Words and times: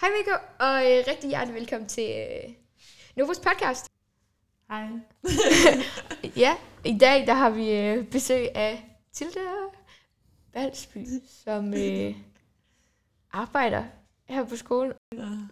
Hej 0.00 0.10
Mikko, 0.16 0.32
og 0.58 0.76
øh, 0.90 1.04
rigtig 1.08 1.28
hjertelig 1.28 1.60
velkommen 1.60 1.88
til 1.88 2.10
øh, 2.18 2.54
Novos 3.16 3.40
podcast. 3.40 3.86
Hej. 4.68 4.88
Ja, 6.42 6.56
i 6.84 6.98
dag 6.98 7.26
der 7.26 7.34
har 7.34 7.50
vi 7.50 7.72
øh, 7.72 8.10
besøg 8.10 8.56
af 8.56 8.98
Tilde 9.12 9.40
Valsby, 10.54 11.06
som 11.44 11.74
øh, 11.74 12.14
arbejder 13.30 13.84
her 14.24 14.44
på 14.44 14.56
skolen. 14.56 14.92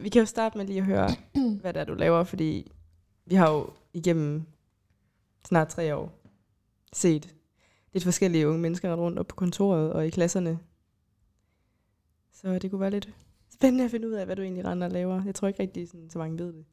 Vi 0.01 0.09
kan 0.09 0.21
jo 0.21 0.27
starte 0.27 0.59
med 0.59 0.67
lige 0.67 0.79
at 0.79 0.85
høre, 0.85 1.09
hvad 1.61 1.73
det 1.73 1.81
er, 1.81 1.85
du 1.85 1.95
laver, 1.95 2.25
fordi 2.25 2.73
vi 3.25 3.35
har 3.35 3.51
jo 3.51 3.71
igennem 3.93 4.43
snart 5.47 5.69
tre 5.69 5.97
år 5.97 6.13
set 6.93 7.35
lidt 7.93 8.05
forskellige 8.05 8.49
unge 8.49 8.61
mennesker 8.61 8.95
rundt 8.95 9.19
op 9.19 9.27
på 9.27 9.37
kontoret 9.37 9.93
og 9.93 10.07
i 10.07 10.11
klasserne. 10.11 10.59
Så 12.33 12.59
det 12.59 12.71
kunne 12.71 12.81
være 12.81 12.91
lidt 12.91 13.09
spændende 13.59 13.85
at 13.85 13.91
finde 13.91 14.09
ud 14.09 14.13
af, 14.13 14.27
hvad 14.27 14.37
du 14.37 14.43
egentlig 14.43 14.65
render 14.65 14.87
og 14.87 14.93
laver. 14.93 15.25
Jeg 15.25 15.35
tror 15.35 15.49
ikke 15.49 15.63
rigtig, 15.63 15.89
sådan, 15.89 16.11
så 16.11 16.19
mange 16.19 16.39
ved 16.39 16.53
det. 16.53 16.65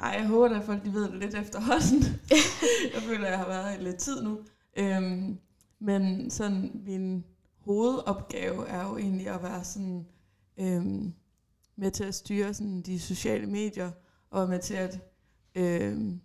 Nej, 0.00 0.10
jeg 0.18 0.26
håber, 0.26 0.58
at 0.58 0.64
folk 0.64 0.84
de 0.84 0.92
ved 0.92 1.10
det 1.10 1.18
lidt 1.20 1.34
efterhånden. 1.34 2.02
jeg 2.94 3.02
føler, 3.02 3.24
at 3.24 3.30
jeg 3.30 3.38
har 3.38 3.46
været 3.46 3.80
i 3.80 3.84
lidt 3.84 3.96
tid 3.96 4.22
nu. 4.22 4.38
Øhm, 4.76 5.38
men 5.78 6.30
sådan, 6.30 6.82
min 6.86 7.24
hovedopgave 7.58 8.68
er 8.68 8.88
jo 8.88 8.96
egentlig 8.96 9.28
at 9.28 9.42
være 9.42 9.64
sådan, 9.64 10.06
øhm, 10.58 11.14
med 11.76 11.90
til 11.90 12.04
at 12.04 12.14
styre 12.14 12.54
sådan, 12.54 12.82
de 12.82 13.00
sociale 13.00 13.46
medier, 13.46 13.90
og 14.30 14.48
med 14.48 14.58
til 14.58 14.74
at 14.74 14.98
øhm, 15.54 16.20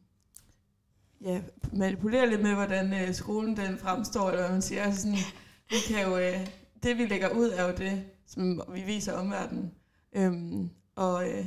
ja, 1.22 1.42
manipulere 1.74 2.30
lidt 2.30 2.42
med, 2.42 2.54
hvordan 2.54 2.94
øh, 2.94 3.14
skolen 3.14 3.58
den 3.58 3.78
fremstår, 3.78 4.30
eller 4.30 4.42
hvad 4.42 4.52
man 4.52 4.62
siger. 4.62 4.84
Altså 4.84 5.02
sådan, 5.02 5.18
vi 5.70 5.76
kan 5.88 6.06
jo, 6.08 6.18
øh, 6.18 6.48
det 6.84 6.98
vi 6.98 7.06
lægger 7.06 7.30
ud 7.30 7.50
er 7.50 7.64
jo 7.64 7.76
det, 7.78 8.04
som 8.34 8.62
vi 8.74 8.82
viser 8.82 9.14
omverdenen. 9.14 9.72
Øhm, 10.14 10.70
og 10.96 11.30
øh, 11.30 11.46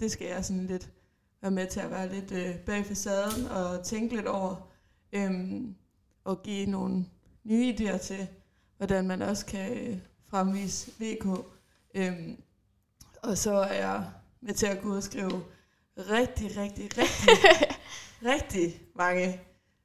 det 0.00 0.10
skal 0.10 0.26
jeg 0.26 0.44
sådan 0.44 0.66
lidt 0.66 0.90
være 1.42 1.50
med 1.50 1.66
til 1.66 1.80
at 1.80 1.90
være 1.90 2.12
lidt 2.12 2.32
øh, 2.32 2.58
bag 2.58 2.86
facaden 2.86 3.46
og 3.46 3.84
tænke 3.84 4.16
lidt 4.16 4.26
over, 4.26 4.70
øhm, 5.12 5.74
og 6.24 6.42
give 6.42 6.66
nogle 6.66 7.06
nye 7.44 7.74
idéer 7.74 7.98
til, 7.98 8.28
hvordan 8.76 9.06
man 9.06 9.22
også 9.22 9.46
kan 9.46 9.78
øh, 9.78 9.98
fremvise 10.28 10.90
VK. 10.98 11.26
Øhm, 11.94 12.42
og 13.22 13.38
så 13.38 13.52
er 13.52 13.72
jeg 13.74 14.10
med 14.40 14.54
til 14.54 14.66
at 14.66 14.80
gå 14.82 14.88
ud 14.88 14.96
og 14.96 15.02
skrive 15.02 15.42
rigtig, 15.98 16.56
rigtig, 16.56 16.84
rigtig, 16.98 17.28
rigtig 18.32 18.82
mange 18.94 19.40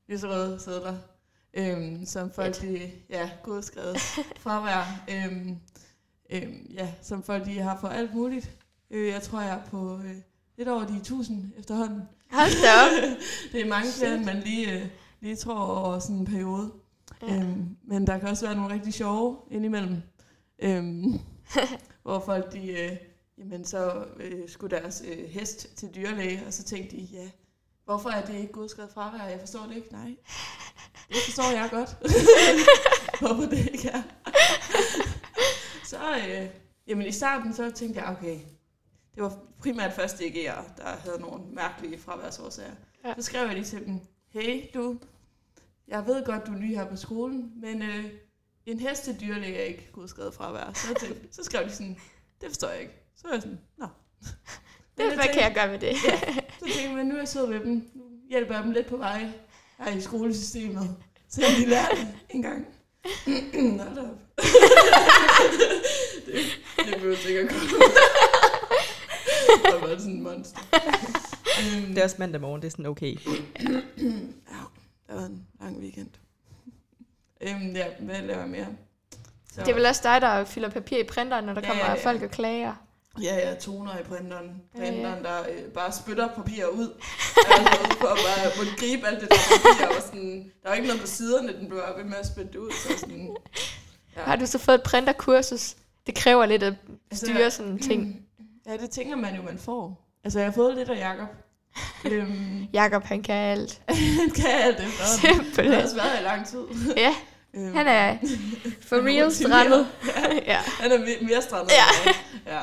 lyserøde 0.07 0.59
sædler, 0.59 0.97
øhm, 1.53 2.05
som 2.05 2.31
folk 2.31 2.61
de, 2.61 2.91
ja, 3.09 3.29
godskrevet 3.43 3.97
fravær, 4.43 5.05
øhm, 5.09 5.59
øhm, 6.29 6.67
ja, 6.73 6.93
som 7.01 7.23
folk 7.23 7.45
de 7.45 7.59
har 7.59 7.77
for 7.81 7.87
alt 7.87 8.15
muligt. 8.15 8.51
Øh, 8.91 9.07
jeg 9.07 9.21
tror, 9.21 9.41
jeg 9.41 9.55
er 9.55 9.69
på 9.69 9.97
øh, 9.97 10.15
lidt 10.57 10.69
over 10.69 10.85
de 10.85 10.97
1000 10.97 11.51
efterhånden. 11.57 12.01
Hold 12.31 12.61
da 12.63 12.69
op. 12.85 13.17
det 13.51 13.61
er 13.61 13.67
mange 13.67 13.91
flere, 13.91 14.15
end 14.15 14.25
man 14.25 14.39
lige, 14.39 14.71
øh, 14.71 14.87
lige 15.21 15.35
tror 15.35 15.55
over 15.55 15.99
sådan 15.99 16.15
en 16.15 16.25
periode. 16.25 16.71
Ja. 17.21 17.35
Øhm, 17.35 17.77
men 17.83 18.07
der 18.07 18.17
kan 18.17 18.29
også 18.29 18.45
være 18.45 18.55
nogle 18.55 18.73
rigtig 18.73 18.93
sjove 18.93 19.37
indimellem, 19.51 20.01
øhm, 20.59 21.19
hvor 22.03 22.19
folk 22.25 22.53
de, 22.53 22.67
øh, 22.67 22.97
jamen 23.37 23.65
så 23.65 24.05
øh, 24.19 24.49
skulle 24.49 24.75
deres 24.75 25.03
øh, 25.07 25.29
hest 25.29 25.77
til 25.77 25.89
dyrlæge, 25.95 26.43
og 26.47 26.53
så 26.53 26.63
tænkte 26.63 26.95
de, 26.95 27.01
ja, 27.01 27.29
hvorfor 27.85 28.09
er 28.09 28.25
det 28.25 28.35
ikke 28.35 28.53
godskrevet 28.53 28.91
fravær? 28.93 29.23
Jeg 29.23 29.39
forstår 29.39 29.65
det 29.69 29.75
ikke. 29.75 29.91
Nej, 29.91 30.15
det 31.07 31.17
forstår 31.25 31.51
jeg 31.51 31.69
godt. 31.71 31.97
hvorfor 33.19 33.49
det 33.49 33.69
ikke 33.73 33.89
er. 33.89 34.01
Øh, 36.09 36.49
jamen 36.87 37.07
i 37.07 37.11
starten 37.11 37.53
så 37.53 37.71
tænkte 37.71 38.01
jeg, 38.01 38.09
okay, 38.17 38.39
det 39.15 39.23
var 39.23 39.37
primært 39.59 39.93
første 39.93 40.23
EG'er, 40.23 40.61
der 40.77 40.85
havde 40.85 41.19
nogle 41.19 41.43
mærkelige 41.53 41.99
fraværsårsager. 41.99 42.75
Ja. 43.05 43.13
Så 43.15 43.21
skrev 43.21 43.45
jeg 43.45 43.53
lige 43.53 43.65
til 43.65 43.85
dem, 43.85 43.99
hey 44.29 44.61
du, 44.73 44.97
jeg 45.87 46.07
ved 46.07 46.25
godt, 46.25 46.47
du 46.47 46.51
er 46.51 46.57
ny 46.57 46.75
her 46.75 46.89
på 46.89 46.95
skolen, 46.95 47.51
men 47.61 47.81
øh, 47.81 48.05
en 48.65 48.79
hestedyrlæge 48.79 49.57
er 49.57 49.63
ikke 49.63 49.89
godskrevet 49.91 50.33
fravær. 50.33 50.73
Så, 50.73 50.93
tænkte, 50.99 51.27
så 51.31 51.43
skrev 51.43 51.65
de 51.65 51.71
sådan, 51.71 51.97
det 52.41 52.49
forstår 52.49 52.69
jeg 52.69 52.81
ikke. 52.81 52.93
Så 53.15 53.27
var 53.27 53.33
jeg 53.33 53.41
sådan, 53.41 53.59
nå. 53.77 53.87
Det, 54.97 55.13
hvad 55.13 55.33
kan 55.33 55.41
jeg 55.41 55.53
gøre 55.55 55.67
med 55.67 55.79
det? 55.79 55.87
ja, 55.87 56.19
så 56.59 56.65
tænkte 56.65 56.83
jeg, 56.83 56.95
men 56.95 57.07
nu 57.07 57.15
er 57.15 57.19
jeg 57.19 57.27
sød 57.27 57.47
ved 57.47 57.59
dem. 57.59 57.91
Nu 57.93 58.03
hjælper 58.29 58.55
jeg 58.55 58.63
dem 58.63 58.71
lidt 58.71 58.87
på 58.87 58.97
vej 58.97 59.29
her 59.77 59.95
i 59.97 60.01
skolesystemet. 60.01 60.95
Så 61.29 61.41
de 61.59 61.65
lærer 61.65 61.89
det 61.89 62.07
en 62.29 62.41
gang. 62.41 62.67
Hold 63.83 63.97
op. 63.97 64.19
det, 66.35 66.85
det 66.93 67.01
blev 67.01 67.15
sikkert 67.17 67.49
godt. 67.49 67.63
Jeg 69.65 69.81
var 69.81 69.97
sådan 69.97 70.11
en 70.13 70.23
monster. 70.23 70.59
Det 71.87 71.97
er 71.97 72.03
også 72.03 72.15
mandag 72.19 72.41
morgen, 72.41 72.61
det 72.61 72.67
er 72.67 72.71
sådan 72.71 72.85
okay. 72.85 73.15
Ja, 73.59 74.61
det 75.07 75.15
var 75.15 75.25
en 75.25 75.47
lang 75.61 75.77
weekend. 75.79 76.09
Øhm, 77.41 77.75
ja, 77.75 77.85
hvad 77.99 78.21
laver 78.21 78.39
jeg 78.39 78.49
mere? 78.49 78.67
Så, 79.53 79.61
Det 79.61 79.67
er 79.69 79.73
vel 79.73 79.85
også 79.85 80.01
dig, 80.03 80.21
der 80.21 80.45
fylder 80.45 80.69
papir 80.69 80.97
i 80.97 81.03
printeren, 81.03 81.45
når 81.45 81.53
der 81.53 81.61
Ja, 81.61 81.67
kommer 81.67 81.83
ja, 81.85 81.91
ja. 81.91 82.03
folk 82.09 82.21
og 82.21 82.31
klager. 82.31 82.73
Ja, 83.21 83.49
jeg 83.49 83.59
toner 83.59 83.97
i 83.99 84.03
printeren. 84.03 84.61
Ja, 84.75 84.83
ja. 84.85 84.91
Printeren, 84.91 85.23
der 85.23 85.39
øh, 85.41 85.61
bare 85.73 85.91
spytter 85.91 86.27
papir 86.27 86.65
ud. 86.65 87.01
altså 87.37 87.79
ud 87.83 87.95
for 87.99 88.07
at 88.07 88.17
bare 88.17 88.51
måtte 88.57 88.71
gribe 88.77 89.07
alt 89.07 89.21
det 89.21 89.29
der 89.29 89.35
papir. 89.35 89.95
Og 89.97 90.01
sådan, 90.03 90.51
der 90.63 90.69
var 90.69 90.75
ikke 90.75 90.87
noget 90.87 91.01
på 91.01 91.07
siderne, 91.07 91.53
den 91.59 91.67
blev 91.69 91.81
ved 91.97 92.03
med 92.03 92.17
at 92.17 92.27
spytte 92.27 92.51
det 92.51 92.57
ud. 92.57 92.71
Så 92.71 92.99
sådan, 92.99 93.35
ja. 94.15 94.21
Har 94.21 94.35
du 94.35 94.45
så 94.45 94.57
fået 94.57 94.75
et 94.75 94.83
printerkursus? 94.83 95.75
Det 96.07 96.15
kræver 96.15 96.45
lidt 96.45 96.63
at 96.63 96.73
Altså, 97.11 97.25
styre 97.25 97.51
sådan 97.51 97.71
en 97.71 97.79
ting. 97.89 98.21
Ja, 98.67 98.77
det 98.77 98.89
tænker 98.89 99.15
man 99.15 99.35
jo, 99.35 99.41
man 99.41 99.57
får. 99.57 100.11
Altså, 100.23 100.39
jeg 100.39 100.47
har 100.47 100.53
fået 100.53 100.75
lidt 100.77 100.89
af 100.89 100.99
Jacob. 100.99 101.27
øhm, 102.11 102.65
Jakob, 102.73 103.03
han 103.03 103.23
kan 103.23 103.35
alt. 103.35 103.81
han 104.19 104.29
kan 104.35 104.45
alt 104.49 104.77
det. 104.77 104.85
Han 104.85 104.93
har 105.33 105.43
Simpelthen. 105.43 105.83
også 105.83 105.95
været 105.95 106.19
i 106.19 106.23
lang 106.23 106.47
tid. 106.47 106.59
Ja, 106.97 107.15
Øhm, 107.57 107.75
han 107.75 107.87
er 107.87 108.17
for 108.81 108.95
real 109.05 109.31
strandet. 109.31 109.87
ja. 110.45 110.57
Han 110.79 110.91
er 110.91 110.97
me- 110.97 111.25
mere 111.25 111.41
strandet. 111.41 111.71
Ja. 111.71 112.11
ja. 112.55 112.61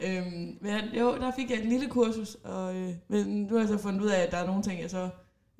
Øhm, 0.00 0.58
men 0.60 0.80
jo, 0.98 1.16
der 1.18 1.32
fik 1.36 1.50
jeg 1.50 1.58
et 1.58 1.64
lille 1.66 1.88
kursus, 1.88 2.36
og, 2.44 2.74
øh, 2.76 2.90
men 3.08 3.26
nu 3.42 3.54
har 3.54 3.58
jeg 3.58 3.68
så 3.68 3.78
fundet 3.78 4.00
ud 4.02 4.08
af, 4.08 4.20
at 4.20 4.30
der 4.30 4.36
er 4.38 4.46
nogle 4.46 4.62
ting, 4.62 4.80
jeg 4.82 4.90
så 4.90 5.08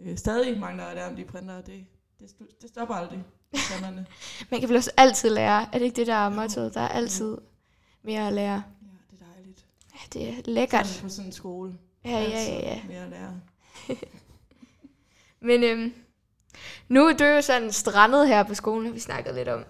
øh, 0.06 0.16
stadig 0.18 0.60
mangler 0.60 0.84
at 0.84 0.94
lære 0.96 1.06
om 1.08 1.16
de 1.16 1.24
printer, 1.24 1.54
og 1.56 1.66
det, 1.66 1.84
det, 2.20 2.62
det 2.62 2.68
stopper 2.68 2.94
aldrig. 2.94 3.24
Man 4.50 4.60
kan 4.60 4.68
vel 4.68 4.76
også 4.76 4.90
altid 4.96 5.30
lære. 5.30 5.62
Er 5.72 5.78
det 5.78 5.82
ikke 5.82 5.96
det, 5.96 6.06
der 6.06 6.14
er 6.14 6.28
mottoet? 6.28 6.74
Der 6.74 6.80
er 6.80 6.88
altid 6.88 7.38
mere 8.02 8.26
at 8.26 8.32
lære. 8.32 8.62
Ja, 8.82 9.16
det 9.16 9.20
er 9.20 9.34
dejligt. 9.34 9.64
Ja, 9.94 9.98
det 10.12 10.28
er 10.28 10.42
lækkert. 10.44 10.86
Sådan 10.86 11.02
på 11.02 11.08
sådan 11.08 11.26
en 11.26 11.32
skole. 11.32 11.74
Ja, 12.04 12.10
ja, 12.10 12.28
ja, 12.28 12.54
ja. 12.54 12.80
Mere 12.88 13.04
at 13.04 13.10
lære. 13.10 13.40
Men 15.40 15.64
øhm, 15.64 15.94
nu 16.88 17.06
er 17.06 17.12
du 17.12 17.24
jo 17.24 17.42
sådan 17.42 17.72
strandet 17.72 18.28
her 18.28 18.42
på 18.42 18.54
skolen, 18.54 18.86
har 18.86 18.92
vi 18.92 19.00
snakket 19.00 19.34
lidt 19.34 19.48
om. 19.48 19.64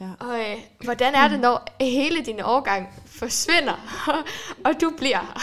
Ja. 0.00 0.10
Og 0.20 0.40
øh, 0.40 0.58
hvordan 0.84 1.14
er 1.14 1.28
det, 1.28 1.40
når 1.40 1.76
hele 1.80 2.24
din 2.24 2.40
årgang 2.40 2.88
forsvinder, 3.06 4.04
og 4.66 4.80
du 4.80 4.92
bliver... 4.98 5.40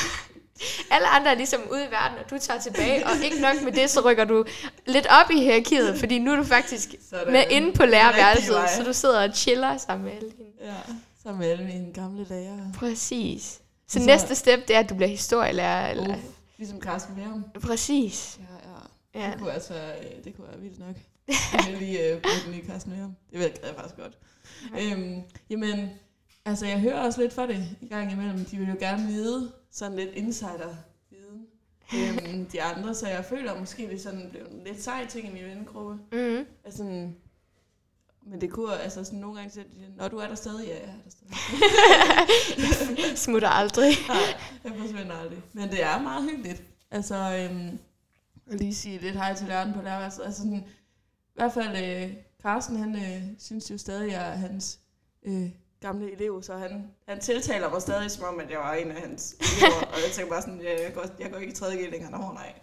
Alle 0.92 1.08
andre 1.08 1.32
er 1.32 1.36
ligesom 1.36 1.62
ude 1.72 1.84
i 1.86 1.92
verden, 1.92 2.18
og 2.18 2.30
du 2.30 2.38
tager 2.40 2.60
tilbage, 2.60 3.06
og 3.06 3.12
ikke 3.24 3.42
nok 3.42 3.56
med 3.64 3.72
det, 3.72 3.90
så 3.90 4.02
rykker 4.10 4.24
du 4.26 4.46
lidt 4.86 5.08
op 5.10 5.32
i 5.32 5.40
hierarkiet, 5.40 6.00
fordi 6.00 6.20
nu 6.20 6.32
er 6.32 6.36
du 6.36 6.44
faktisk 6.44 6.96
Sådan. 7.10 7.34
med 7.34 7.44
inde 7.50 7.74
på 7.74 7.86
lærerværelset, 7.86 8.56
så 8.78 8.84
du 8.84 8.94
sidder 8.94 9.30
og 9.30 9.36
chiller 9.36 9.78
sammen 9.78 10.06
med 10.06 10.14
alle 10.14 10.30
dine... 10.38 10.72
Ja, 10.72 10.94
sammen 11.24 11.40
med 11.40 11.50
alle 11.52 11.66
mine 11.66 11.94
gamle 11.94 12.26
lærere. 12.30 12.72
Præcis. 12.78 13.60
Så 13.88 14.00
Så- 14.00 14.06
næste 14.06 14.36
step, 14.36 14.68
det 14.68 14.76
er, 14.76 14.80
at 14.80 14.90
du 14.90 14.96
bliver 14.96 15.10
historielærer. 15.10 15.90
Eller... 15.92 16.16
Ligesom 16.58 16.82
Carsten 16.82 17.16
Værum. 17.18 17.46
Præcis. 17.62 18.40
Ja, 18.40 18.70
ja. 19.20 19.26
Ja. 19.26 19.32
Det 19.32 19.40
kunne 19.40 19.52
altså 19.54 19.74
øh, 19.74 20.24
det 20.24 20.36
kunne 20.36 20.48
være 20.48 20.60
vildt 20.60 20.80
nok. 20.80 20.96
Jeg 21.54 21.66
vil 21.72 21.78
lige 21.88 22.00
øh, 22.14 22.22
bruge 22.22 22.36
den 22.46 22.54
i 22.64 22.68
Carsten 22.68 22.92
Værum. 22.98 23.16
Det 23.32 23.40
vil 23.40 23.52
jeg 23.64 23.74
faktisk 23.76 23.96
godt. 23.98 24.14
Øhm, 24.82 25.22
jamen, 25.50 25.90
altså 26.48 26.66
jeg 26.66 26.80
hører 26.80 27.00
også 27.00 27.22
lidt 27.22 27.34
for 27.34 27.46
det 27.46 27.78
i 27.82 27.88
gang 27.88 28.12
imellem. 28.12 28.46
De 28.46 28.58
vil 28.58 28.70
jo 28.70 28.76
gerne 28.80 29.08
vide 29.08 29.52
sådan 29.72 29.98
lidt 29.98 30.10
insider-viden. 30.14 31.48
Øhm, 31.96 32.46
de 32.46 32.62
andre, 32.62 32.96
så 32.96 33.08
jeg 33.08 33.26
føler 33.26 33.60
måske, 33.60 33.84
det 33.84 33.94
er 33.94 34.00
sådan 34.00 34.30
blevet 34.30 34.52
en 34.52 34.62
lidt 34.66 34.84
sej 34.84 35.08
ting 35.08 35.28
i 35.28 35.34
min 35.34 35.44
vennegruppe. 35.44 35.94
Mm. 36.12 36.46
Altså, 36.66 36.84
men 38.26 38.42
det 38.42 38.52
kunne 38.52 38.80
altså 38.80 39.04
sådan 39.04 39.20
nogle 39.20 39.38
gange 39.38 39.52
sige, 39.52 39.66
når 39.98 40.08
du 40.08 40.18
er 40.18 40.28
der 40.28 40.36
stadig, 40.36 40.68
ja, 40.68 40.74
jeg 40.74 40.84
er 40.84 41.04
der 41.04 41.10
stadig. 41.10 43.18
Smutter 43.18 43.50
aldrig. 43.50 43.92
Nej, 44.08 44.18
jeg 44.64 44.72
forsvinder 44.78 45.16
aldrig. 45.16 45.42
Men 45.54 45.70
det 45.70 45.84
er 45.84 46.02
meget 46.02 46.30
hyggeligt. 46.30 46.64
Altså, 46.92 47.16
øhm, 47.16 47.80
at 48.52 48.60
lige 48.60 48.76
sige 48.76 48.98
lidt 48.98 49.16
hej 49.16 49.36
til 49.36 49.48
læreren 49.48 49.74
på 49.74 49.82
lærerværelset. 49.82 50.24
Altså 50.26 50.42
sådan, 50.42 50.58
i 50.58 50.64
hvert 51.36 51.54
fald, 51.54 51.86
øh, 51.86 52.14
Carsten, 52.42 52.78
han 52.78 52.96
øh, 52.96 53.24
synes 53.40 53.72
jo 53.72 53.78
stadig, 53.78 54.06
at 54.06 54.14
jeg 54.14 54.30
er 54.30 54.36
hans 54.36 54.80
øh, 55.24 55.50
gamle 55.82 56.12
elev, 56.14 56.44
så 56.44 56.58
han, 56.58 56.88
han 57.08 57.20
tiltaler 57.20 57.70
mig 57.70 57.82
stadig 57.82 58.12
som 58.12 58.24
om, 58.24 58.40
at 58.40 58.50
jeg 58.52 58.60
var 58.60 58.74
en 58.74 58.92
af 58.92 59.02
hans 59.02 59.36
elever. 59.58 59.82
og 59.82 59.98
jeg 60.06 60.12
tænker 60.14 60.32
bare 60.32 60.42
sådan, 60.42 60.62
ja, 60.62 60.84
jeg, 60.84 60.94
går, 60.94 61.06
jeg 61.20 61.32
går 61.32 61.38
ikke 61.40 61.52
i 61.52 61.56
3. 61.56 61.66
G 61.76 61.92
længere. 61.92 62.12
Nå, 62.12 62.18
nej. 62.18 62.54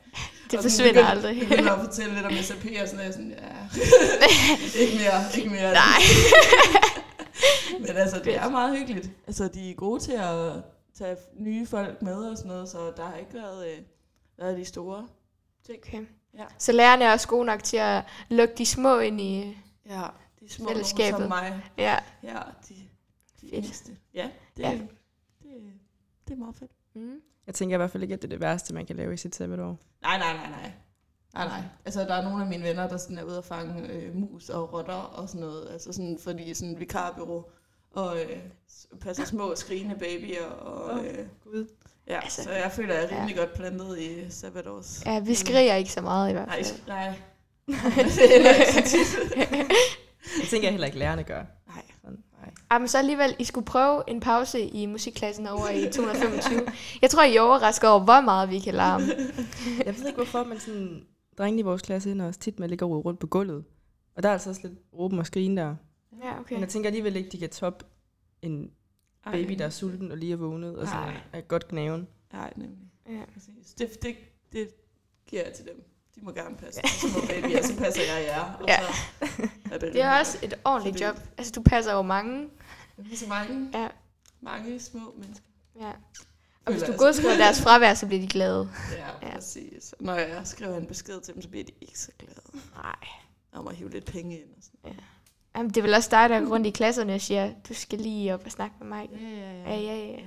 Det 0.51 0.59
Og 0.59 0.63
forsvinder 0.63 0.93
begynder- 0.93 1.09
aldrig. 1.11 1.41
Begynder 1.49 1.73
at 1.73 1.85
fortælle 1.87 2.15
lidt 2.15 2.27
om 2.27 2.33
SAP 2.33 2.65
og 2.83 2.89
sådan 2.89 2.97
noget. 2.97 3.15
Sådan, 3.15 3.31
ja, 3.31 3.79
ikke 4.83 4.97
mere, 4.99 5.37
ikke 5.39 5.51
mere. 5.51 5.73
Nej. 5.73 6.01
Men 7.81 7.97
altså, 7.97 8.19
det 8.25 8.37
er 8.37 8.49
meget 8.51 8.79
hyggeligt. 8.79 9.11
Altså, 9.27 9.49
de 9.49 9.71
er 9.71 9.75
gode 9.75 10.01
til 10.01 10.13
at 10.13 10.53
tage 10.99 11.17
nye 11.39 11.67
folk 11.67 12.03
med 12.03 12.15
og 12.17 12.37
sådan 12.37 12.49
noget, 12.49 12.69
så 12.69 12.79
der 12.97 13.05
har 13.07 13.17
ikke 13.17 13.35
været, 13.35 13.67
øh, 13.69 13.79
været 14.39 14.57
de 14.57 14.65
store 14.65 15.07
ting. 15.67 15.79
Okay. 15.87 16.05
Ja. 16.39 16.45
Så 16.59 16.73
lærerne 16.73 17.05
er 17.05 17.13
også 17.13 17.29
gode 17.29 17.45
nok 17.47 17.63
til 17.65 17.77
at 17.77 18.03
lukke 18.29 18.55
de 18.59 18.67
små 18.67 18.99
ind 18.99 19.21
i... 19.21 19.59
Ja, 19.91 20.03
de 20.41 20.53
små 20.53 20.69
Fællesskabet. 20.69 21.21
som 21.21 21.29
mig. 21.29 21.63
Ja. 21.79 21.99
Ja, 22.23 22.39
de, 22.69 22.75
de 23.45 23.51
Fedt. 23.51 23.65
yngste. 23.67 23.97
Ja, 24.15 24.31
det, 24.57 24.63
Ja. 24.63 24.71
Det, 24.71 25.73
det 26.29 26.35
er 26.35 26.39
meget 26.39 26.57
fedt. 26.57 26.71
Mm. 26.95 27.21
Jeg 27.47 27.55
tænker 27.55 27.77
i 27.77 27.79
hvert 27.79 27.91
fald 27.91 28.03
ikke, 28.03 28.15
at 28.15 28.23
det 28.23 28.29
er 28.29 28.31
det 28.31 28.41
værste, 28.41 28.75
man 28.75 28.87
kan 28.87 28.97
lave 28.97 29.15
i 29.15 29.17
sit 29.17 29.35
sabbatår. 29.35 29.79
Nej, 30.03 30.19
nej, 30.19 30.33
nej, 30.37 30.51
nej. 30.51 30.73
Nej, 31.35 31.47
nej. 31.47 31.63
Altså, 31.85 32.01
der 32.01 32.15
er 32.15 32.23
nogle 32.23 32.43
af 32.43 32.49
mine 32.49 32.63
venner, 32.65 32.89
der 32.89 32.97
sådan 32.97 33.19
er 33.19 33.23
ude 33.23 33.39
at 33.39 33.45
fange 33.45 33.89
øh, 33.89 34.15
mus 34.17 34.49
og 34.49 34.73
rotter 34.73 34.93
og 34.95 35.29
sådan 35.29 35.41
noget. 35.41 35.69
Altså 35.73 35.93
sådan, 35.93 36.19
fordi 36.23 36.51
er 36.51 36.55
sådan 36.55 36.73
et 36.75 36.81
vikarbyrå 36.81 37.51
og 37.91 38.17
øh, 38.21 38.39
passer 39.01 39.25
små 39.25 39.55
skrigende 39.55 39.95
babyer. 39.99 40.47
Og, 40.47 41.07
øh, 41.07 41.27
Gud. 41.45 41.67
ja, 42.07 42.21
Altså, 42.23 42.43
så 42.43 42.51
jeg 42.53 42.73
føler, 42.73 42.95
at 42.95 43.03
jeg 43.03 43.11
er 43.11 43.17
rimelig 43.17 43.37
ja. 43.37 43.41
godt 43.41 43.55
plantet 43.55 43.99
i 43.99 44.31
sabbatårs. 44.31 45.03
Ja, 45.07 45.21
vi 45.21 45.35
skriger 45.35 45.75
ikke 45.75 45.93
så 45.93 46.01
meget 46.01 46.31
i 46.31 46.33
hvert 46.33 46.49
Nej, 46.49 46.63
fald. 46.65 46.81
nej. 46.87 47.09
det 48.17 48.25
er 48.25 48.29
heller 48.33 48.51
ikke 48.55 48.73
så 48.73 48.97
tit. 48.97 49.37
Jeg 50.41 50.49
tænker 50.51 50.71
heller 50.71 50.87
ikke, 50.87 50.99
lærerne 50.99 51.25
gør. 51.25 51.45
Ej, 52.71 52.79
men 52.79 52.89
så 52.89 52.99
alligevel, 52.99 53.37
I 53.39 53.45
skulle 53.45 53.67
prøve 53.67 54.03
en 54.09 54.21
pause 54.21 54.61
i 54.61 54.87
musikklassen 54.87 55.47
over 55.47 55.69
i 55.69 55.93
225. 55.93 56.61
Jeg 57.03 57.11
tror, 57.11 57.23
I 57.23 57.37
er 57.37 57.41
overrasket 57.41 57.91
over, 57.91 58.05
hvor 58.05 58.21
meget 58.21 58.51
vi 58.51 58.59
kan 58.59 58.75
larme. 58.75 59.05
Jeg 59.87 59.97
ved 59.99 60.07
ikke, 60.07 60.17
hvorfor, 60.17 60.45
men 60.45 60.59
sådan, 60.59 61.07
drengene 61.39 61.61
i 61.61 61.63
vores 61.63 61.83
klasse 61.83 62.11
ender 62.11 62.27
også 62.27 62.41
tit 62.41 62.59
med 62.59 62.65
at 62.65 62.71
ligge 62.71 62.85
og 62.85 62.91
rode 62.91 63.01
rundt 63.01 63.21
på 63.21 63.27
gulvet. 63.27 63.65
Og 64.17 64.23
der 64.23 64.29
er 64.29 64.33
altså 64.33 64.51
også 64.51 64.61
lidt 64.65 64.79
råben 64.93 65.19
og 65.19 65.27
skrigen 65.27 65.57
der. 65.57 65.77
Ja, 66.23 66.41
okay. 66.41 66.55
Men 66.55 66.61
jeg 66.61 66.69
tænker 66.69 66.89
alligevel 66.89 67.17
ikke, 67.17 67.31
de 67.31 67.39
kan 67.39 67.51
toppe 67.51 67.85
en 68.43 68.71
baby, 69.33 69.53
der 69.59 69.65
er 69.65 69.71
sulten 69.71 70.11
og 70.11 70.19
lige 70.19 70.33
er 70.33 70.37
vågnet, 70.37 70.77
og 70.77 70.87
sådan 70.89 71.15
er 71.33 71.41
godt 71.41 71.69
gnaven. 71.69 72.09
Nej, 72.33 72.53
nemlig. 72.57 72.79
Ja. 73.09 73.21
Det, 73.79 74.03
det, 74.03 74.17
det 74.53 74.69
giver 75.27 75.43
jeg 75.45 75.53
til 75.53 75.65
dem. 75.65 75.85
De 76.15 76.21
må 76.25 76.33
gerne 76.33 76.57
passe 76.57 76.81
de 76.83 76.89
små 76.89 77.21
babyer, 77.21 77.63
så 77.63 77.77
passer 77.77 78.03
jeg 78.15 78.25
jer. 78.25 78.41
Og 78.61 78.69
Ja. 78.69 78.79
så 78.81 79.49
er 79.73 79.79
det, 79.79 79.93
Det 79.93 80.03
er 80.03 80.19
også 80.19 80.39
et 80.43 80.55
ordentligt 80.65 81.01
job. 81.01 81.17
Altså, 81.39 81.53
du 81.53 81.63
passer 81.63 81.93
jo 81.93 82.03
mange. 82.03 82.49
Jeg 83.11 83.19
så 83.19 83.27
mange, 83.29 83.71
Ja. 83.75 83.89
mange 84.41 84.81
små 84.81 85.15
mennesker. 85.19 85.47
ja. 85.81 85.91
Og 86.67 86.73
hvis 86.73 86.83
du 86.83 86.93
godskriver 86.99 87.37
deres 87.37 87.63
fravær, 87.63 87.95
så 87.95 88.07
bliver 88.07 88.21
de 88.23 88.29
glade. 88.29 88.71
Ja, 88.93 89.29
Ja. 89.29 89.35
præcis. 89.35 89.95
Når 90.01 90.15
jeg 90.15 90.41
skriver 90.45 90.77
en 90.77 90.87
besked 90.87 91.21
til 91.21 91.35
dem, 91.35 91.43
så 91.43 91.49
bliver 91.49 91.65
de 91.65 91.73
ikke 91.81 91.99
så 91.99 92.11
glade. 92.19 92.65
Nej. 92.75 92.95
Om 93.53 93.69
at 93.69 93.77
hive 93.77 93.91
lidt 93.91 94.05
penge 94.05 94.37
ind 94.37 94.49
og 94.57 94.63
sådan. 94.63 95.01
Jamen, 95.57 95.69
det 95.69 95.77
er 95.77 95.83
vel 95.83 95.95
også 95.95 96.09
dig, 96.11 96.29
der 96.31 96.41
går 96.41 96.47
rundt 96.49 96.67
i 96.67 96.71
klasserne 96.71 97.15
og 97.15 97.21
siger, 97.21 97.53
du 97.69 97.75
skal 97.75 97.99
lige 97.99 98.35
op 98.35 98.43
og 98.45 98.51
snakke 98.53 98.77
med 98.81 98.87
mig. 98.89 99.09
Ja, 99.21 99.29
ja, 99.29 99.75
Ja, 99.75 99.81
ja, 99.81 99.97
ja. 99.97 100.13
Ja. 100.13 100.19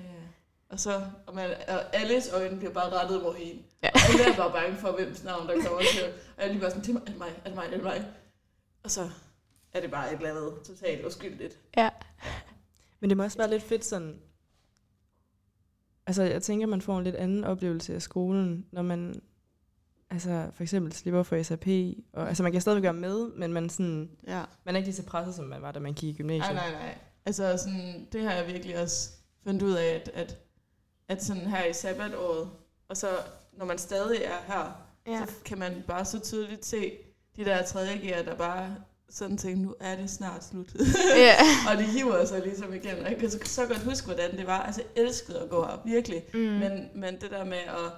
Og 0.70 0.80
så, 0.80 1.02
og, 1.28 1.36
man, 1.36 1.50
og 1.68 1.96
alles 1.96 2.30
øjne 2.34 2.58
bliver 2.58 2.74
bare 2.74 2.90
rettet 3.00 3.24
mod 3.24 3.36
hende. 3.36 3.64
Ja. 3.84 3.90
Og 3.94 4.00
hun 4.12 4.32
er 4.34 4.38
bare 4.38 4.52
bange 4.52 4.78
for, 4.78 4.92
hvem 4.92 5.16
navn, 5.26 5.48
der 5.48 5.54
kommer 5.54 5.80
til. 5.94 6.04
Og 6.04 6.10
jeg 6.38 6.46
er 6.46 6.48
lige 6.48 6.62
bare 6.62 6.72
sådan, 6.72 6.84
det 6.84 6.90
er 6.90 6.94
mig, 6.94 7.02
er 7.08 7.12
det 7.12 7.18
mig, 7.18 7.32
er 7.44 7.44
det 7.44 7.56
mig, 7.56 7.66
er 7.66 7.70
det 7.72 7.84
mig? 7.84 8.06
Og 8.84 8.92
så 8.92 9.10
er 9.74 9.82
det 9.82 9.92
bare 9.92 10.14
et 10.14 10.18
eller 10.18 10.30
andet 10.30 10.54
totalt 10.66 11.06
uskyldigt. 11.06 11.60
Ja. 11.78 11.90
Men 13.00 13.10
det 13.10 13.18
må 13.18 13.24
også 13.24 13.38
være 13.38 13.50
lidt 13.50 13.64
fedt 13.64 13.86
sådan... 13.86 14.20
Altså, 16.08 16.24
jeg 16.24 16.42
tænker, 16.42 16.68
man 16.68 16.82
får 16.82 16.98
en 16.98 17.04
lidt 17.04 17.16
anden 17.16 17.44
oplevelse 17.44 17.96
af 17.96 18.02
skolen, 18.02 18.66
når 18.72 18.82
man 18.82 19.22
altså, 20.10 20.50
for 20.54 20.64
eksempel 20.64 20.94
slipper 20.94 21.24
for 21.24 21.44
SAP. 21.44 21.68
Og, 22.14 22.28
altså, 22.28 22.44
man 22.44 22.52
kan 22.52 22.62
stadigvæk 22.62 22.84
være 22.84 22.94
med, 22.94 23.28
men 23.36 23.54
man, 23.54 23.70
sådan, 23.70 24.10
Ja. 24.28 24.44
man 24.66 24.76
er 24.76 24.78
ikke 24.78 24.88
lige 24.88 24.96
så 24.96 25.06
presset, 25.06 25.36
som 25.36 25.46
man 25.46 25.62
var, 25.62 25.72
da 25.72 25.80
man 25.80 25.94
gik 25.94 26.10
i 26.10 26.18
gymnasiet. 26.18 26.56
Nej, 26.56 26.72
nej, 26.72 26.82
nej. 26.82 26.98
Altså, 27.26 27.58
sådan, 27.58 28.08
det 28.12 28.24
har 28.24 28.32
jeg 28.32 28.48
virkelig 28.48 28.82
også 28.82 29.10
fundet 29.44 29.62
ud 29.64 29.74
af, 29.74 29.86
at, 29.96 30.10
at, 30.14 30.38
at 31.10 31.24
sådan 31.24 31.42
her 31.48 31.66
i 31.66 31.74
sabbatåret, 31.74 32.50
og 32.90 32.98
så 32.98 33.08
når 33.58 33.66
man 33.66 33.78
stadig 33.78 34.22
er 34.24 34.54
her, 34.54 34.82
Ja. 35.08 35.26
så 35.26 35.32
kan 35.46 35.58
man 35.58 35.84
bare 35.88 36.06
så 36.06 36.20
tydeligt 36.20 36.66
se 36.66 36.92
de 37.36 37.46
der 37.46 37.64
tredje 37.66 37.98
gear, 37.98 38.24
der 38.24 38.36
bare 38.36 38.76
sådan 39.10 39.38
tænker, 39.38 39.62
nu 39.64 39.76
er 39.80 39.96
det 39.96 40.10
snart 40.10 40.44
slut. 40.46 40.74
ja. 41.18 41.36
og 41.72 41.78
de 41.78 41.84
hiver 41.84 42.26
sig 42.26 42.42
ligesom 42.42 42.74
igen. 42.74 42.98
Og 43.06 43.10
jeg 43.12 43.18
kan 43.20 43.32
så, 43.32 43.40
så 43.44 43.66
godt 43.66 43.84
huske, 43.84 44.06
hvordan 44.06 44.38
det 44.38 44.48
var. 44.48 44.60
Altså, 44.64 44.82
jeg 44.96 45.04
elskede 45.04 45.40
at 45.40 45.50
gå 45.50 45.66
her, 45.66 45.82
virkelig. 45.86 46.24
Mm. 46.34 46.40
Mm. 46.40 46.46
Men, 46.46 46.90
men 46.96 47.22
det 47.22 47.32
der 47.32 47.44
med 47.46 47.58
at 47.58 47.92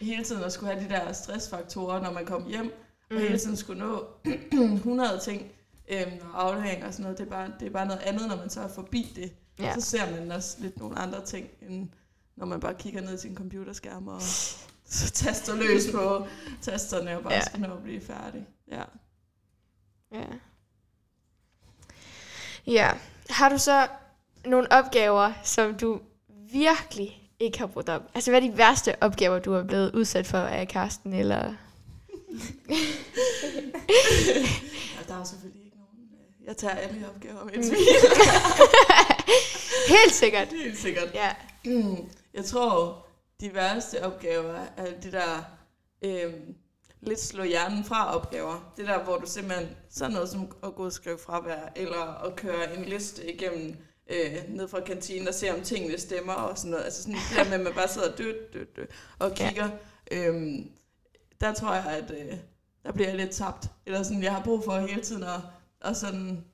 hele 0.00 0.24
tiden 0.24 0.44
at 0.44 0.52
skulle 0.52 0.72
have 0.72 0.84
de 0.84 0.88
der 0.94 1.12
stressfaktorer, 1.12 2.02
når 2.02 2.12
man 2.12 2.26
kom 2.26 2.46
hjem, 2.46 2.64
mm. 3.10 3.16
og 3.16 3.22
hele 3.22 3.38
tiden 3.38 3.56
skulle 3.56 3.80
nå 3.80 4.06
100 4.52 5.20
ting 5.24 5.42
øhm, 5.88 6.10
og 6.32 6.42
afleveringer 6.48 6.86
og 6.86 6.92
sådan 6.92 7.02
noget, 7.02 7.18
det 7.18 7.26
er, 7.26 7.30
bare, 7.30 7.52
det 7.60 7.66
er 7.66 7.70
bare 7.70 7.86
noget 7.86 8.00
andet, 8.02 8.28
når 8.28 8.36
man 8.36 8.50
så 8.50 8.60
er 8.60 8.68
forbi 8.68 9.12
det. 9.16 9.32
Ja. 9.58 9.74
Så 9.74 9.80
ser 9.80 10.10
man 10.10 10.32
også 10.32 10.56
lidt 10.60 10.78
nogle 10.78 10.98
andre 10.98 11.24
ting, 11.24 11.48
end 11.68 11.88
når 12.36 12.46
man 12.46 12.60
bare 12.60 12.74
kigger 12.74 13.00
ned 13.00 13.14
i 13.14 13.20
sin 13.20 13.36
computerskærm 13.36 14.08
og 14.08 14.22
så 14.84 15.10
taster 15.10 15.54
løs 15.56 15.82
på 15.94 16.26
tasterne 16.62 17.16
og 17.16 17.22
bare 17.22 17.32
Ja. 17.32 17.44
skal 17.44 17.60
nå 17.60 17.74
at 17.74 17.82
blive 17.82 18.00
færdig. 18.00 18.46
Ja. 18.70 18.82
Ja. 20.12 20.24
Ja. 22.66 22.90
Har 23.30 23.48
du 23.48 23.58
så 23.58 23.86
nogle 24.44 24.72
opgaver, 24.72 25.32
som 25.44 25.74
du 25.74 26.00
virkelig 26.52 27.30
ikke 27.40 27.58
har 27.58 27.66
brugt 27.66 27.88
op? 27.88 28.02
Altså, 28.14 28.30
hvad 28.30 28.42
er 28.42 28.50
de 28.50 28.56
værste 28.58 29.02
opgaver, 29.02 29.38
du 29.38 29.52
er 29.52 29.64
blevet 29.64 29.94
udsat 29.94 30.26
for 30.26 30.38
af 30.38 30.68
Karsten, 30.68 31.12
eller... 31.12 31.54
ja 34.96 35.02
der 35.08 35.20
er 35.20 35.24
selvfølgelig 35.24 35.64
ikke 35.64 35.76
nogen... 35.76 36.08
øh, 36.40 36.46
Jeg 36.46 36.56
tager 36.56 36.74
alle 36.74 37.08
opgaver 37.14 37.44
med 37.44 37.62
smil. 37.62 37.78
Helt 39.98 40.14
sikkert. 40.14 40.48
Helt 40.48 40.78
sikkert. 40.78 41.14
Ja. 41.14 41.30
Mm, 41.64 41.96
Jeg 42.34 42.44
tror, 42.44 43.06
de 43.40 43.54
værste 43.54 44.04
opgaver 44.04 44.66
er 44.76 45.00
de 45.02 45.12
der 45.12 45.44
øhm, 46.02 46.54
lidt 47.00 47.20
slå 47.20 47.44
hjernen 47.44 47.84
fra 47.84 48.16
opgaver. 48.16 48.72
Det 48.76 48.86
der, 48.86 49.04
hvor 49.04 49.16
du 49.16 49.26
simpelthen, 49.26 49.68
sådan 49.90 50.12
noget 50.12 50.28
som 50.28 50.52
at 50.62 50.74
gå 50.74 50.84
og 50.84 50.92
skrive 50.92 51.18
fravær, 51.18 51.72
eller 51.76 52.24
at 52.24 52.36
køre 52.36 52.76
en 52.76 52.84
liste 52.84 53.34
igennem 53.34 53.76
øh, 54.10 54.36
ned 54.48 54.68
fra 54.68 54.80
kantinen 54.80 55.28
og 55.28 55.34
se, 55.34 55.54
om 55.54 55.60
tingene 55.60 55.98
stemmer 55.98 56.32
og 56.32 56.58
sådan 56.58 56.70
noget. 56.70 56.84
Altså 56.84 57.02
sådan 57.02 57.14
det 57.14 57.36
der 57.36 57.44
med, 57.44 57.52
at 57.52 57.60
man 57.60 57.74
bare 57.74 57.88
sidder 57.88 58.16
død, 58.16 58.34
død, 58.52 58.66
død, 58.76 58.86
og 59.18 59.32
kigger. 59.34 59.70
Ja. 60.10 60.28
Øhm, 60.28 60.70
der 61.40 61.54
tror 61.54 61.74
jeg, 61.74 61.86
at 61.86 62.10
øh, 62.10 62.38
der 62.84 62.92
bliver 62.92 63.08
jeg 63.08 63.16
lidt 63.16 63.30
tabt. 63.30 63.70
Eller 63.86 64.02
sådan, 64.02 64.22
jeg 64.22 64.34
har 64.34 64.44
brug 64.44 64.64
for 64.64 64.78
hele 64.78 65.02
tiden 65.02 65.22
at, 65.22 65.40
at, 65.80 65.96
sådan, 65.96 66.44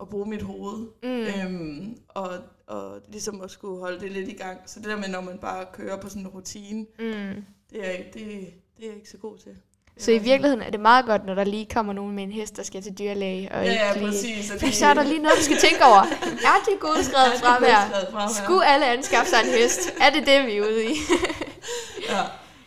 at 0.00 0.08
bruge 0.08 0.28
mit 0.28 0.42
hoved. 0.42 0.86
Mm. 1.02 1.08
Øhm, 1.08 1.98
og, 2.08 2.38
og 2.66 2.98
ligesom 3.08 3.40
at 3.40 3.50
skulle 3.50 3.80
holde 3.80 4.00
det 4.00 4.12
lidt 4.12 4.28
i 4.28 4.32
gang. 4.32 4.58
Så 4.66 4.80
det 4.80 4.88
der 4.88 4.96
med, 4.96 5.08
når 5.08 5.20
man 5.20 5.38
bare 5.38 5.64
kører 5.72 5.96
på 6.00 6.08
sådan 6.08 6.22
en 6.22 6.28
rutine, 6.28 6.86
Mm. 6.98 7.44
det 7.70 7.88
er, 7.88 8.02
det, 8.12 8.14
det 8.14 8.84
er 8.84 8.86
jeg 8.86 8.94
ikke 8.96 9.10
så 9.10 9.16
god 9.16 9.38
til. 9.38 9.52
Så 9.98 10.10
i 10.12 10.18
virkeligheden 10.18 10.62
er 10.62 10.70
det 10.70 10.80
meget 10.80 11.04
godt, 11.06 11.24
når 11.26 11.34
der 11.34 11.44
lige 11.44 11.66
kommer 11.74 11.92
nogen 11.92 12.14
med 12.14 12.22
en 12.24 12.32
hest, 12.32 12.56
der 12.56 12.62
skal 12.62 12.82
til 12.82 12.98
dyrlæge. 12.98 13.52
Og 13.52 13.64
Ja, 13.64 13.72
ja, 13.72 13.88
ikke 13.92 14.06
lige... 14.06 14.10
præcis. 14.12 14.52
For 14.60 14.72
så 14.72 14.86
er 14.86 14.94
der 14.94 15.02
lige 15.02 15.18
noget, 15.22 15.38
du 15.38 15.42
skal 15.42 15.56
tænke 15.58 15.84
over. 15.84 16.00
Er 16.22 16.58
det 16.68 16.80
godskrevet 16.80 17.32
Ja, 17.42 17.48
fravær? 17.48 18.28
Skulle 18.44 18.66
alle 18.66 18.86
anskaffe 18.86 19.30
sig 19.30 19.38
en 19.44 19.50
hest? 19.62 19.80
Er 20.00 20.10
det 20.10 20.26
det, 20.26 20.46
vi 20.46 20.56
er 20.56 20.62
ude 20.62 20.84
i? 20.84 20.94
Ja, 22.10 22.20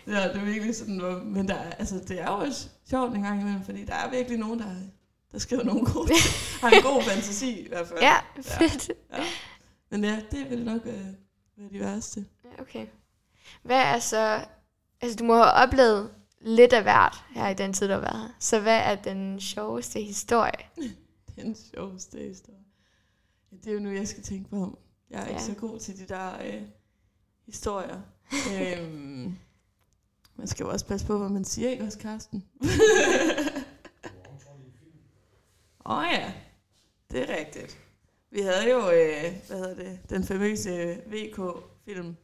ja, 0.08 0.28
det 0.28 0.36
er 0.36 0.46
virkelig 0.46 0.76
sådan, 0.76 0.98
hvor, 1.00 1.22
men 1.26 1.48
der, 1.48 1.54
er- 1.56 1.72
altså, 1.80 1.96
det 2.08 2.22
er 2.22 2.26
jo 2.32 2.38
også 2.38 2.68
sjovt 2.90 3.16
en 3.16 3.22
gang 3.24 3.42
imellem, 3.42 3.64
fordi 3.66 3.86
der 3.86 3.94
er 3.94 4.10
virkelig 4.10 4.40
nogen, 4.40 4.60
der, 4.60 4.66
der 5.32 5.40
skriver 5.40 5.64
nogle 5.64 5.86
gode, 5.86 6.14
har 6.62 6.70
en 6.70 6.82
god 6.84 7.04
fantasi 7.04 7.50
i 7.60 7.68
hvert 7.68 7.88
fald. 7.88 8.00
Ja, 8.02 8.16
fedt. 8.42 8.92
ja. 9.14 9.24
Men 9.90 10.04
ja, 10.04 10.22
det 10.32 10.50
vil 10.50 10.66
nok 10.66 10.82
øh, 10.86 10.94
være 11.58 11.70
de 11.72 11.80
værste. 11.80 12.26
Ja, 12.44 12.62
Okay. 12.62 12.88
Hvad 13.64 13.82
er 13.82 14.00
så... 14.00 14.46
Altså, 15.02 15.18
du 15.18 15.24
må 15.24 15.34
have 15.36 15.52
oplevet 15.52 16.10
lidt 16.42 16.74
af 16.74 16.84
hvert 16.84 17.26
her 17.30 17.48
i 17.48 17.54
den 17.54 17.74
tid, 17.74 17.88
du 17.88 17.94
har 17.94 18.00
været 18.00 18.22
her. 18.22 18.30
Så 18.40 18.60
hvad 18.60 18.78
er 18.78 18.96
den 18.96 19.40
sjoveste 19.40 20.02
historie? 20.02 20.60
Den 21.36 21.56
sjoveste 21.56 22.18
historie. 22.20 22.60
Ja, 23.52 23.58
det 23.58 23.68
er 23.68 23.74
jo 23.74 23.80
nu, 23.80 23.90
jeg 23.90 24.08
skal 24.08 24.24
tænke 24.24 24.56
om. 24.56 24.78
Jeg 25.10 25.20
er 25.22 25.26
ja. 25.26 25.30
ikke 25.30 25.44
så 25.44 25.54
god 25.54 25.80
til 25.80 26.00
de 26.00 26.06
der 26.14 26.42
øh, 26.46 26.62
historier. 27.46 28.02
øhm, 28.54 29.38
man 30.36 30.48
skal 30.48 30.64
jo 30.64 30.70
også 30.70 30.86
passe 30.86 31.08
på, 31.08 31.18
hvad 31.18 31.30
man 31.30 31.46
siger, 31.46 31.70
ikke 31.70 31.84
også, 31.84 32.00
Karsten? 32.00 32.46
Åh 35.86 35.98
oh, 35.98 36.06
ja, 36.12 36.34
det 37.12 37.30
er 37.30 37.38
rigtigt. 37.38 37.78
Vi 38.32 38.42
havde 38.42 38.70
jo, 38.72 38.92
øh, 38.92 39.34
hvad 39.48 39.58
hedder 39.58 39.76
det, 39.76 40.00
den 40.10 40.24
famøse 40.28 40.98
VK-film. 41.08 42.16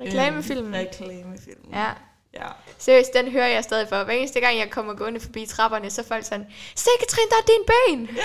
Reklamefilm. 0.00 0.64
Øhm, 0.66 0.74
reklamefilm. 0.74 1.68
Ja. 1.72 1.92
ja. 2.34 2.48
Seriøst, 2.78 3.14
den 3.14 3.30
hører 3.30 3.48
jeg 3.48 3.64
stadig 3.64 3.88
for. 3.88 4.04
Hver 4.04 4.14
eneste 4.14 4.40
gang, 4.40 4.58
jeg 4.58 4.70
kommer 4.70 4.94
gående 4.94 5.20
forbi 5.20 5.46
trapperne, 5.46 5.90
så 5.90 6.00
er 6.00 6.04
folk 6.04 6.24
sådan, 6.24 6.46
Se, 6.76 6.90
Katrin, 7.00 7.28
der 7.30 7.36
er 7.36 7.46
dine 7.46 7.64
ben! 7.66 8.16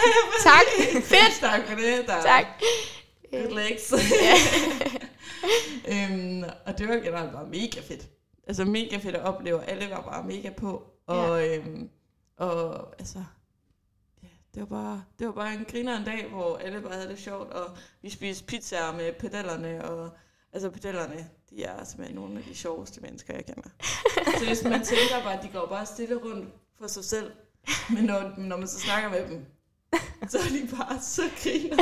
tak. 0.43 0.65
Fedt. 1.03 1.39
tak 1.51 1.67
for 1.67 1.75
det. 1.75 2.07
Der. 2.07 2.21
Tak. 2.21 2.45
Good 3.31 3.55
legs. 3.55 3.93
øhm, 5.91 6.43
og 6.65 6.77
det 6.77 6.87
var 6.87 6.95
generelt 6.95 7.31
bare 7.31 7.45
mega 7.45 7.81
fedt. 7.87 8.07
Altså 8.47 8.65
mega 8.65 8.97
fedt 8.97 9.15
at 9.15 9.21
opleve. 9.23 9.65
Alle 9.65 9.89
var 9.89 10.01
bare 10.01 10.23
mega 10.23 10.49
på. 10.49 10.83
Og, 11.07 11.41
ja. 11.41 11.57
øhm, 11.57 11.89
og 12.37 12.87
altså, 12.99 13.17
ja, 13.17 13.23
det 14.55 14.62
var 14.62 14.65
bare, 14.65 15.03
det 15.19 15.27
var 15.27 15.33
bare 15.33 15.53
en 15.53 15.65
griner 15.71 15.97
en 15.97 16.05
dag, 16.05 16.29
hvor 16.29 16.57
alle 16.57 16.81
bare 16.81 16.93
havde 16.93 17.09
det 17.09 17.19
sjovt, 17.19 17.50
og 17.50 17.77
vi 18.01 18.09
spiste 18.09 18.45
pizzaer 18.45 18.91
med 18.91 19.13
pedellerne, 19.19 19.85
og 19.85 20.09
Altså 20.55 20.69
pedellerne, 20.69 21.29
de 21.50 21.63
er 21.63 21.83
simpelthen 21.83 22.15
nogle 22.15 22.38
af 22.38 22.43
de 22.43 22.55
sjoveste 22.55 23.01
mennesker, 23.01 23.33
jeg 23.33 23.45
kender. 23.45 23.69
Så 24.39 24.45
hvis 24.45 24.63
man 24.63 24.83
tænker 24.83 25.24
bare, 25.24 25.38
at 25.38 25.43
de 25.43 25.50
går 25.50 25.65
bare 25.67 25.85
stille 25.85 26.15
rundt 26.15 26.50
for 26.79 26.88
sig 26.88 27.05
selv, 27.05 27.31
men 27.93 28.03
når, 28.03 28.33
når 28.38 28.57
man 28.57 28.67
så 28.67 28.79
snakker 28.79 29.09
med 29.09 29.29
dem, 29.29 29.45
så 30.29 30.38
er 30.38 30.43
de 30.43 30.75
bare 30.77 31.01
så 31.01 31.21
griner. 31.43 31.77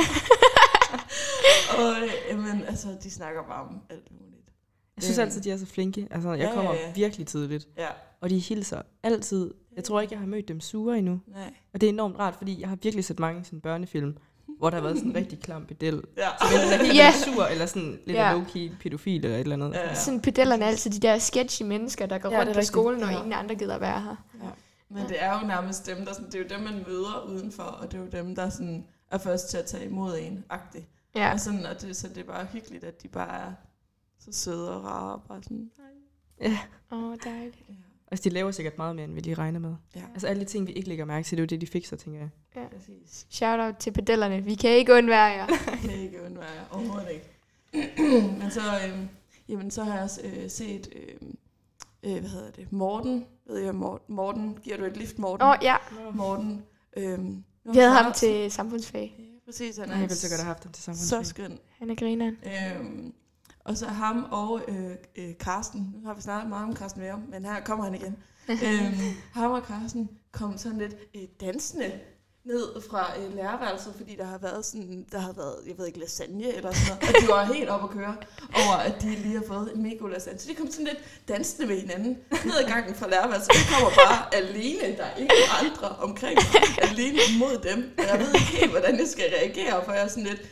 og 1.78 1.94
øh, 2.30 2.38
men, 2.38 2.64
altså, 2.64 2.96
de 3.02 3.10
snakker 3.10 3.42
bare 3.42 3.62
om 3.62 3.80
alt. 3.90 4.23
Jeg 4.96 5.02
synes 5.04 5.18
Øhm. 5.18 5.24
altid, 5.24 5.40
de 5.40 5.50
er 5.50 5.56
så 5.56 5.66
flinke. 5.66 6.08
Altså, 6.10 6.30
jeg 6.30 6.38
Ja, 6.48 6.54
kommer 6.54 6.74
ja, 6.74 6.86
ja. 6.86 6.92
virkelig 6.94 7.26
tidligt. 7.26 7.68
Ja, 7.78 7.86
Og 8.20 8.30
de 8.30 8.38
hilser 8.38 8.82
altid. 9.02 9.54
Jeg 9.76 9.84
tror 9.84 10.00
ikke, 10.00 10.12
jeg 10.12 10.20
har 10.20 10.26
mødt 10.26 10.48
dem 10.48 10.60
sure 10.60 10.98
endnu. 10.98 11.20
nej. 11.26 11.54
Og 11.74 11.80
det 11.80 11.86
er 11.86 11.90
enormt 11.92 12.18
rart, 12.18 12.34
fordi 12.36 12.60
jeg 12.60 12.68
har 12.68 12.76
virkelig 12.82 13.04
set 13.04 13.18
mange 13.20 13.44
sådan 13.44 13.60
børnefilm, 13.60 14.16
hvor 14.58 14.70
der 14.70 14.76
har 14.76 14.82
været 14.82 14.96
sådan 14.96 15.10
en 15.10 15.16
rigtig 15.16 15.40
klam 15.40 15.66
pedel. 15.66 15.94
Ja. 16.16 16.28
Så 16.40 16.54
enten 16.54 16.80
er 16.80 16.84
helt 16.84 16.94
Ja. 16.96 17.12
sur, 17.24 17.44
eller 17.44 17.66
sådan 17.66 17.98
lidt 18.06 18.18
Ja. 18.18 18.32
low-key 18.38 18.78
pædofil 18.82 19.24
eller 19.24 19.36
et 19.36 19.40
eller 19.40 19.56
andet. 19.56 19.72
Ja, 19.74 19.88
ja. 19.88 19.94
Sådan 19.94 20.20
pedellerne 20.20 20.64
er 20.64 20.68
altid 20.68 20.90
de 20.90 20.98
der 21.00 21.18
sketchy 21.18 21.62
mennesker, 21.62 22.06
der 22.06 22.18
går 22.18 22.30
Ja, 22.32 22.40
rundt 22.40 22.54
på 22.54 22.62
skolen, 22.62 23.02
og 23.02 23.10
Ja. 23.10 23.16
ingen 23.18 23.32
andre 23.32 23.54
gider 23.54 23.78
være 23.78 24.00
her. 24.00 24.16
Men 24.90 25.08
det 25.08 25.16
er 25.22 25.40
jo 25.40 25.46
nærmest 25.46 25.86
dem, 25.86 26.04
der 26.04 26.12
sådan, 26.12 26.26
det 26.26 26.34
er 26.34 26.38
jo 26.38 26.46
dem, 26.48 26.60
man 26.60 26.84
møder 26.88 27.24
udenfor, 27.28 27.62
og 27.62 27.92
det 27.92 27.98
er 27.98 28.02
jo 28.04 28.24
dem, 28.24 28.34
der 28.34 28.48
sådan 28.48 28.84
er 29.10 29.18
først 29.18 29.50
til 29.50 29.56
at 29.56 29.64
tage 29.64 29.84
imod 29.86 30.18
en, 30.22 30.44
agtigt. 30.50 30.86
Ja. 31.14 31.32
Og 31.32 31.40
sådan, 31.40 31.66
og 31.66 31.82
det, 31.82 31.96
så 31.96 32.08
det 32.08 32.18
er 32.18 32.24
bare 32.24 32.44
hyggeligt, 32.52 32.84
at 32.84 33.02
de 33.02 33.08
bare 33.08 33.40
er 33.40 33.52
så 34.24 34.32
søde 34.32 34.76
og 34.76 34.84
rare, 34.84 35.12
og 35.14 35.22
bare 35.28 35.42
sådan, 35.42 35.70
hej. 35.76 36.50
Ja. 36.50 36.58
Åh, 36.96 37.04
oh, 37.04 37.16
dejligt. 37.24 37.56
Ja, 37.68 37.74
Altså, 38.10 38.28
de 38.28 38.34
laver 38.34 38.50
sikkert 38.50 38.78
meget 38.78 38.96
mere, 38.96 39.04
end 39.04 39.14
vi 39.14 39.20
lige 39.20 39.34
regner 39.34 39.60
med. 39.60 39.74
ja. 39.96 40.02
Altså, 40.12 40.26
alle 40.26 40.40
de 40.40 40.48
ting, 40.48 40.66
vi 40.66 40.72
ikke 40.72 40.88
lægger 40.88 41.04
mærke 41.04 41.24
til, 41.26 41.38
det 41.38 41.42
er 41.42 41.44
jo 41.44 41.46
det, 41.46 41.60
de 41.60 41.66
fikser, 41.66 41.96
tænker 41.96 42.20
jeg. 42.20 42.68
præcis. 42.72 43.26
Shout 43.30 43.60
out 43.60 43.74
til 43.76 43.90
pedellerne. 43.90 44.40
Vi 44.44 44.54
kan 44.54 44.70
ikke 44.70 44.92
undvære 44.94 45.20
jer. 45.24 45.46
Jeg 45.70 45.78
kan 45.80 45.90
ikke 46.00 46.22
undvære 46.26 46.44
jer. 46.50 46.64
Overhovedet 46.70 47.08
ikke. 47.10 47.30
Men 48.40 48.50
så, 48.50 48.60
øhm, 48.88 49.08
jamen, 49.48 49.70
så 49.70 49.84
har 49.84 49.94
jeg 49.94 50.02
også 50.02 50.20
øh, 50.24 50.50
set, 50.50 50.88
øhm, 50.96 51.36
øh, 52.02 52.12
hvad 52.20 52.30
hedder 52.30 52.50
det, 52.50 52.72
Morten. 52.72 53.26
Ved 53.46 53.58
jeg, 53.58 53.74
Morten, 53.74 54.14
Morten 54.14 54.58
giver 54.62 54.76
du 54.76 54.84
et 54.84 54.96
lift, 54.96 55.18
Morten? 55.18 55.42
Åh, 55.46 55.50
oh, 55.50 55.56
ja. 55.62 55.76
Morten. 56.14 56.62
Øhm, 56.96 57.44
Vi 57.72 57.78
havde 57.78 57.90
har 57.92 58.02
ham 58.02 58.12
til 58.12 58.50
samfundsfag. 58.50 59.14
Ja, 59.18 59.24
præcis. 59.50 59.76
Han 59.76 59.88
Nej, 59.88 59.94
er 59.96 60.00
jeg 60.00 60.02
ville 60.08 60.16
så 60.16 60.28
godt 60.28 60.40
have 60.40 60.46
haft 60.46 60.64
dem 60.64 60.72
til 60.72 60.82
så 60.82 60.92
samfundsfag. 60.94 61.26
skøn. 61.26 61.58
Han 61.78 61.90
er 61.90 61.94
grineren. 61.94 62.36
Øhm, 62.44 63.14
og 63.64 63.76
så 63.76 63.86
ham 63.86 64.26
og 64.30 64.60
øh, 64.68 64.90
øh, 65.16 65.30
Karsten. 65.40 65.80
Nu 65.94 66.06
har 66.06 66.14
vi 66.14 66.22
snakket 66.22 66.48
meget 66.48 66.64
om 66.68 66.74
Karsten 66.74 67.02
Værum, 67.02 67.22
men 67.30 67.44
her 67.44 67.60
kommer 67.60 67.84
han 67.84 67.94
igen. 67.94 68.16
øhm, 68.48 68.94
ham 69.32 69.50
og 69.50 69.62
Karsten 69.66 70.10
kom 70.32 70.58
sådan 70.58 70.78
lidt 70.78 70.94
øh, 71.14 71.22
dansende 71.40 71.92
ned 72.44 72.82
fra 72.90 73.12
øh, 73.20 73.34
lærerværelset, 73.36 73.94
fordi 73.96 74.16
der 74.16 74.24
har 74.24 74.38
været 74.38 74.64
sådan, 74.64 75.06
der 75.12 75.18
har 75.18 75.32
været, 75.32 75.54
jeg 75.66 75.78
ved 75.78 75.86
ikke, 75.86 75.98
lasagne 75.98 76.54
eller 76.56 76.72
sådan 76.72 76.88
noget, 76.88 77.16
og 77.16 77.22
de 77.22 77.28
var 77.28 77.52
helt 77.54 77.68
op 77.68 77.84
at 77.84 77.90
køre 77.90 78.16
over, 78.54 78.76
at 78.76 79.02
de 79.02 79.10
lige 79.10 79.36
har 79.36 79.44
fået 79.46 79.72
en 79.74 79.82
mega 79.82 80.06
lasagne. 80.12 80.38
Så 80.38 80.48
de 80.48 80.54
kom 80.54 80.70
sådan 80.70 80.86
lidt 80.86 80.98
dansende 81.28 81.66
med 81.66 81.80
hinanden 81.80 82.18
ned 82.44 82.56
ad 82.62 82.66
gangen 82.72 82.94
fra 82.94 83.08
lærerværelset. 83.08 83.48
Jeg 83.48 83.66
kommer 83.72 83.90
bare 84.04 84.34
alene, 84.34 84.96
der 84.96 85.04
er 85.04 85.16
ikke 85.16 85.34
andre 85.60 85.88
omkring 85.88 86.38
mig, 86.52 86.62
alene 86.90 87.18
mod 87.38 87.56
dem. 87.68 87.78
Og 87.98 88.04
jeg 88.10 88.18
ved 88.20 88.28
ikke 88.34 88.52
helt, 88.58 88.70
hvordan 88.70 88.98
jeg 88.98 89.08
skal 89.08 89.24
reagere, 89.38 89.84
for 89.84 89.92
jeg 89.92 90.04
er 90.04 90.08
sådan 90.08 90.24
lidt, 90.24 90.42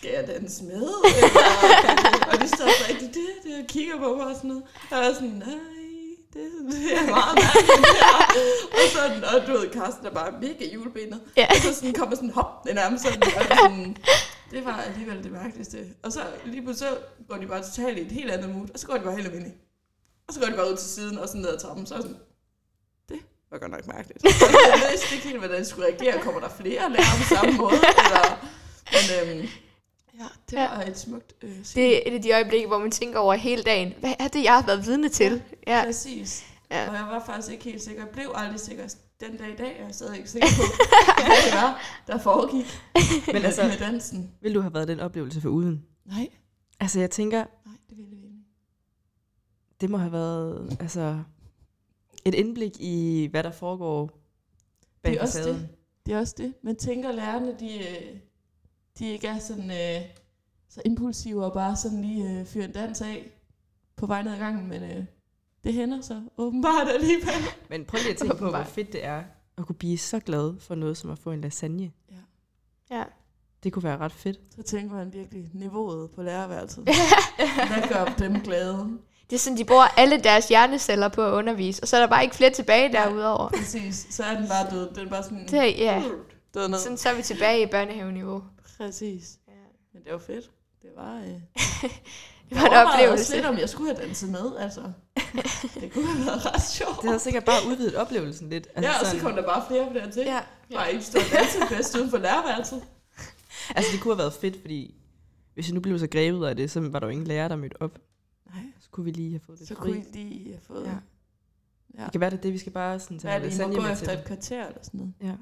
skal 0.00 0.12
jeg 0.18 0.26
danse 0.26 0.64
med? 0.64 0.86
Eller, 1.22 2.32
og 2.32 2.34
de 2.40 2.48
står 2.48 2.68
så 2.78 2.84
rigtig 2.88 3.08
det, 3.14 3.30
det, 3.44 3.52
og 3.60 3.66
kigger 3.68 3.96
på 3.98 4.08
mig 4.16 4.26
og 4.26 4.36
sådan 4.36 4.50
noget. 4.50 4.64
Og 4.90 4.96
jeg 4.96 5.08
er 5.10 5.14
sådan, 5.14 5.28
nej, 5.46 5.60
det, 6.34 6.44
det 6.72 6.92
er 6.98 7.06
meget 7.16 7.34
mærkeligt. 7.44 7.88
her." 7.96 8.16
og 8.80 8.86
sådan, 8.96 9.24
og 9.24 9.46
du 9.46 9.52
ved, 9.52 9.70
Karsten 9.70 10.06
er 10.06 10.10
bare 10.20 10.32
mega 10.40 10.64
julebenet. 10.74 11.20
Ja. 11.36 11.46
Og 11.50 11.56
så 11.56 11.74
sådan 11.74 11.92
kommer 11.92 12.14
sådan 12.16 12.30
hop, 12.30 12.64
det 12.66 12.74
nærmest 12.74 13.04
sådan, 13.04 13.22
og 13.22 13.44
sådan, 13.56 13.96
det 14.50 14.64
var 14.64 14.76
alligevel 14.88 15.24
det 15.24 15.32
mærkeligste. 15.32 15.78
Og 16.02 16.12
så 16.12 16.20
lige 16.44 16.62
pludselig 16.62 16.88
så 16.90 16.98
går 17.28 17.36
de 17.36 17.46
bare 17.46 17.62
totalt 17.62 17.98
i 17.98 18.00
et 18.00 18.12
helt 18.12 18.30
andet 18.30 18.50
mood, 18.54 18.68
og 18.74 18.78
så 18.80 18.86
går 18.86 18.94
de 18.94 19.04
bare 19.04 19.14
helt 19.14 19.26
almindeligt. 19.26 19.56
Og 20.28 20.34
så 20.34 20.40
går 20.40 20.46
de 20.46 20.56
bare 20.56 20.70
ud 20.72 20.76
til 20.76 20.88
siden 20.88 21.18
og 21.18 21.28
sådan 21.28 21.40
ned 21.40 21.50
ad 21.50 21.58
trappen, 21.58 21.86
så 21.86 21.94
er 21.94 22.00
sådan, 22.00 22.16
det 23.08 23.18
var 23.50 23.58
godt 23.58 23.70
nok 23.70 23.86
mærkeligt. 23.86 24.24
Og 24.24 24.30
jeg 24.72 24.90
vidste 24.90 25.14
ikke 25.14 25.26
helt, 25.28 25.38
hvordan 25.38 25.56
jeg 25.58 25.66
skulle 25.66 25.86
reagere. 25.86 26.22
Kommer 26.22 26.40
der 26.40 26.48
flere 26.60 26.90
lærere 26.94 27.16
på 27.22 27.26
samme 27.34 27.52
måde? 27.62 27.78
Eller, 28.04 28.24
men 28.94 29.04
øhm, 29.38 29.48
ja, 30.20 30.24
det 30.50 30.56
Ja. 30.56 30.68
var 30.76 30.82
et 30.82 30.98
smukt 30.98 31.32
øh, 31.42 31.64
scene. 31.64 31.82
Det 31.86 31.96
er 31.96 32.02
et 32.10 32.14
af 32.14 32.22
de 32.22 32.32
øjeblikke, 32.32 32.66
hvor 32.66 32.78
man 32.78 32.90
tænker 32.90 33.18
over 33.18 33.34
hele 33.34 33.62
dagen. 33.62 33.92
Hvad 34.00 34.14
er 34.18 34.28
det, 34.28 34.44
jeg 34.44 34.54
har 34.54 34.66
været 34.66 34.86
vidne 34.86 35.08
til? 35.08 35.42
Ja. 35.66 35.82
Præcis. 35.84 36.44
Ja. 36.70 36.88
Og 36.88 36.94
jeg 36.94 37.02
var 37.02 37.22
faktisk 37.26 37.52
ikke 37.52 37.64
helt 37.64 37.82
sikker. 37.82 38.02
Jeg 38.02 38.10
blev 38.12 38.32
aldrig 38.34 38.60
sikker 38.60 38.94
den 39.20 39.36
dag 39.36 39.52
i 39.52 39.56
dag. 39.56 39.76
Jeg 39.80 39.88
er 39.88 39.92
stadig 39.92 40.16
ikke 40.16 40.30
sikker 40.30 40.48
på, 40.56 40.62
hvad 41.26 41.36
det 41.46 41.54
var, 41.54 41.80
der 42.06 42.18
foregik 42.18 42.66
Men 43.26 43.32
med, 43.34 43.44
altså, 43.44 43.62
med 43.62 43.78
dansen. 43.78 44.30
vil 44.40 44.54
du 44.54 44.60
have 44.60 44.74
været 44.74 44.88
den 44.88 45.00
oplevelse 45.00 45.40
for 45.40 45.48
uden? 45.48 45.84
Nej, 46.06 46.28
Altså, 46.80 47.00
jeg 47.00 47.10
tænker, 47.10 47.38
nej, 47.66 47.74
det 47.90 47.96
ville 47.98 48.10
vi 48.16 48.16
ikke. 48.16 48.36
det 49.80 49.90
må 49.90 49.96
have 49.98 50.12
været 50.12 50.76
altså, 50.80 51.18
et 52.24 52.34
indblik 52.34 52.72
i, 52.80 53.26
hvad 53.30 53.42
der 53.42 53.50
foregår 53.52 54.10
bag 55.02 55.12
Det 55.12 55.18
er 55.18 55.22
også 55.22 55.38
facaden. 55.38 55.68
Det 56.06 56.14
er 56.14 56.18
også 56.18 56.34
det. 56.38 56.54
Man 56.62 56.76
tænker, 56.76 57.12
lærerne, 57.12 57.54
de, 57.60 57.78
øh, 57.78 58.16
de 59.00 59.12
ikke 59.12 59.26
er 59.28 59.38
sådan, 59.38 59.70
øh, 59.70 60.02
så 60.68 60.82
impulsive 60.84 61.44
og 61.44 61.52
bare 61.52 61.76
sådan 61.76 62.02
lige 62.02 62.30
øh, 62.40 62.46
fyre 62.46 62.64
en 62.64 62.72
dans 62.72 63.00
af 63.00 63.30
på 63.96 64.06
vej 64.06 64.22
ned 64.22 64.32
ad 64.32 64.38
gangen, 64.38 64.68
men 64.68 64.82
øh, 64.82 65.04
det 65.64 65.74
hænder 65.74 66.00
så 66.00 66.22
åbenbart 66.36 66.88
alligevel. 66.88 67.42
Men 67.70 67.84
prøv 67.84 67.98
lige 67.98 68.10
at 68.10 68.16
tænke 68.16 68.36
på, 68.36 68.50
hvor 68.50 68.64
fedt 68.64 68.92
det 68.92 69.04
er 69.04 69.22
at 69.58 69.66
kunne 69.66 69.76
blive 69.76 69.98
så 69.98 70.20
glad 70.20 70.60
for 70.60 70.74
noget 70.74 70.96
som 70.96 71.10
at 71.10 71.18
få 71.18 71.32
en 71.32 71.40
lasagne. 71.40 71.90
ja. 72.90 73.04
Det 73.62 73.72
kunne 73.72 73.82
være 73.82 73.98
ret 73.98 74.12
fedt. 74.12 74.38
Så 74.56 74.62
tænker 74.62 74.96
man 74.96 75.12
virkelig 75.12 75.50
niveauet 75.54 76.10
på 76.10 76.22
lærerværelset. 76.22 76.84
Hvad 77.68 77.88
gør 77.88 78.04
dem 78.18 78.40
glade? 78.40 78.98
Det 79.30 79.36
er 79.36 79.40
sådan, 79.40 79.56
de 79.58 79.64
bruger 79.64 79.84
alle 79.96 80.18
deres 80.20 80.48
hjerneceller 80.48 81.08
på 81.08 81.22
at 81.26 81.32
undervise, 81.32 81.82
og 81.82 81.88
så 81.88 81.96
er 81.96 82.00
der 82.00 82.06
bare 82.06 82.22
ikke 82.24 82.36
flere 82.36 82.50
tilbage 82.50 82.92
derudover. 82.92 83.48
Præcis, 83.48 84.06
så 84.10 84.22
er 84.22 84.38
den 84.38 84.48
bare 84.48 84.70
død. 84.70 84.94
Den 84.94 85.06
er 85.06 85.10
bare 85.10 85.22
sådan 85.22 85.46
Det 85.46 85.58
er, 85.58 85.64
ja. 85.64 86.02
død 86.54 86.68
ned. 86.68 86.78
Sådan, 86.78 86.98
så 86.98 87.08
er 87.08 87.14
vi 87.14 87.22
tilbage 87.22 87.62
i 87.62 87.66
børnehaveniveau. 87.66 88.42
Præcis. 88.86 89.38
Ja. 89.48 89.52
Men 89.92 90.04
det 90.04 90.12
var 90.12 90.18
fedt. 90.18 90.50
Det 90.82 90.90
var... 90.96 91.16
Øh, 91.16 91.26
Det 92.50 92.58
var 92.58 92.66
en 92.66 92.86
oplevelse. 92.86 93.22
også 93.22 93.34
lidt, 93.34 93.46
om 93.46 93.58
jeg 93.58 93.68
skulle 93.68 93.94
have 93.94 94.06
danset 94.06 94.28
med, 94.30 94.56
altså. 94.58 94.80
Det 95.80 95.92
kunne 95.92 96.06
have 96.06 96.26
været 96.26 96.54
ret 96.54 96.62
sjovt. 96.62 96.96
Det 96.96 97.04
havde 97.04 97.18
sikkert 97.18 97.44
bare 97.44 97.56
udvidet 97.68 97.96
oplevelsen 97.96 98.50
lidt. 98.50 98.68
Altså 98.74 98.90
ja, 98.90 99.00
og 99.00 99.06
så 99.06 99.18
kom 99.20 99.34
der 99.34 99.42
bare 99.42 99.64
flere 99.68 99.90
flere 99.90 100.10
til. 100.10 100.22
Ja. 100.22 100.40
Bare 100.74 100.92
ikke 100.92 101.04
stå 101.04 101.18
dansefest 101.34 101.96
uden 101.96 102.10
for 102.10 102.18
lærerværelset. 102.18 102.82
Altså, 103.76 103.92
det 103.92 104.00
kunne 104.00 104.14
have 104.14 104.18
været 104.18 104.32
fedt, 104.32 104.60
fordi 104.60 104.94
hvis 105.54 105.66
jeg 105.68 105.74
nu 105.74 105.80
blev 105.80 105.98
så 105.98 106.06
grebet 106.06 106.46
af 106.46 106.56
det, 106.56 106.70
så 106.70 106.80
var 106.80 106.98
der 106.98 107.06
jo 107.06 107.10
ingen 107.10 107.26
lærer, 107.26 107.48
der 107.48 107.56
mødte 107.56 107.82
op. 107.82 107.98
Nej, 108.46 108.62
Så 108.80 108.88
kunne 108.90 109.04
vi 109.04 109.10
lige 109.10 109.30
have 109.30 109.40
fået 109.40 109.58
lidt 109.58 109.68
så 109.68 109.74
fri. 109.74 109.90
kunne 109.90 109.98
I 109.98 110.12
lige 110.12 110.48
have 110.50 110.60
fået... 110.66 110.84
Ja. 110.86 110.94
Ja. 111.98 112.04
Det 112.04 112.12
kan 112.12 112.20
være, 112.20 112.30
det 112.30 112.36
er 112.38 112.42
det, 112.42 112.52
vi 112.52 112.58
skal 112.58 112.72
bare 112.72 113.00
sådan 113.00 113.16
Hvad 113.20 113.32
er 113.34 113.38
tage 113.38 113.50
det, 113.50 113.58
I 113.58 113.68
må 113.68 113.74
gå 113.74 113.80
med 113.80 113.92
efter 113.92 114.06
til. 114.06 114.18
et 114.18 114.24
kvarter 114.24 114.66
eller 114.66 114.80
sådan 114.82 115.00
noget? 115.00 115.12
Ja. 115.22 115.34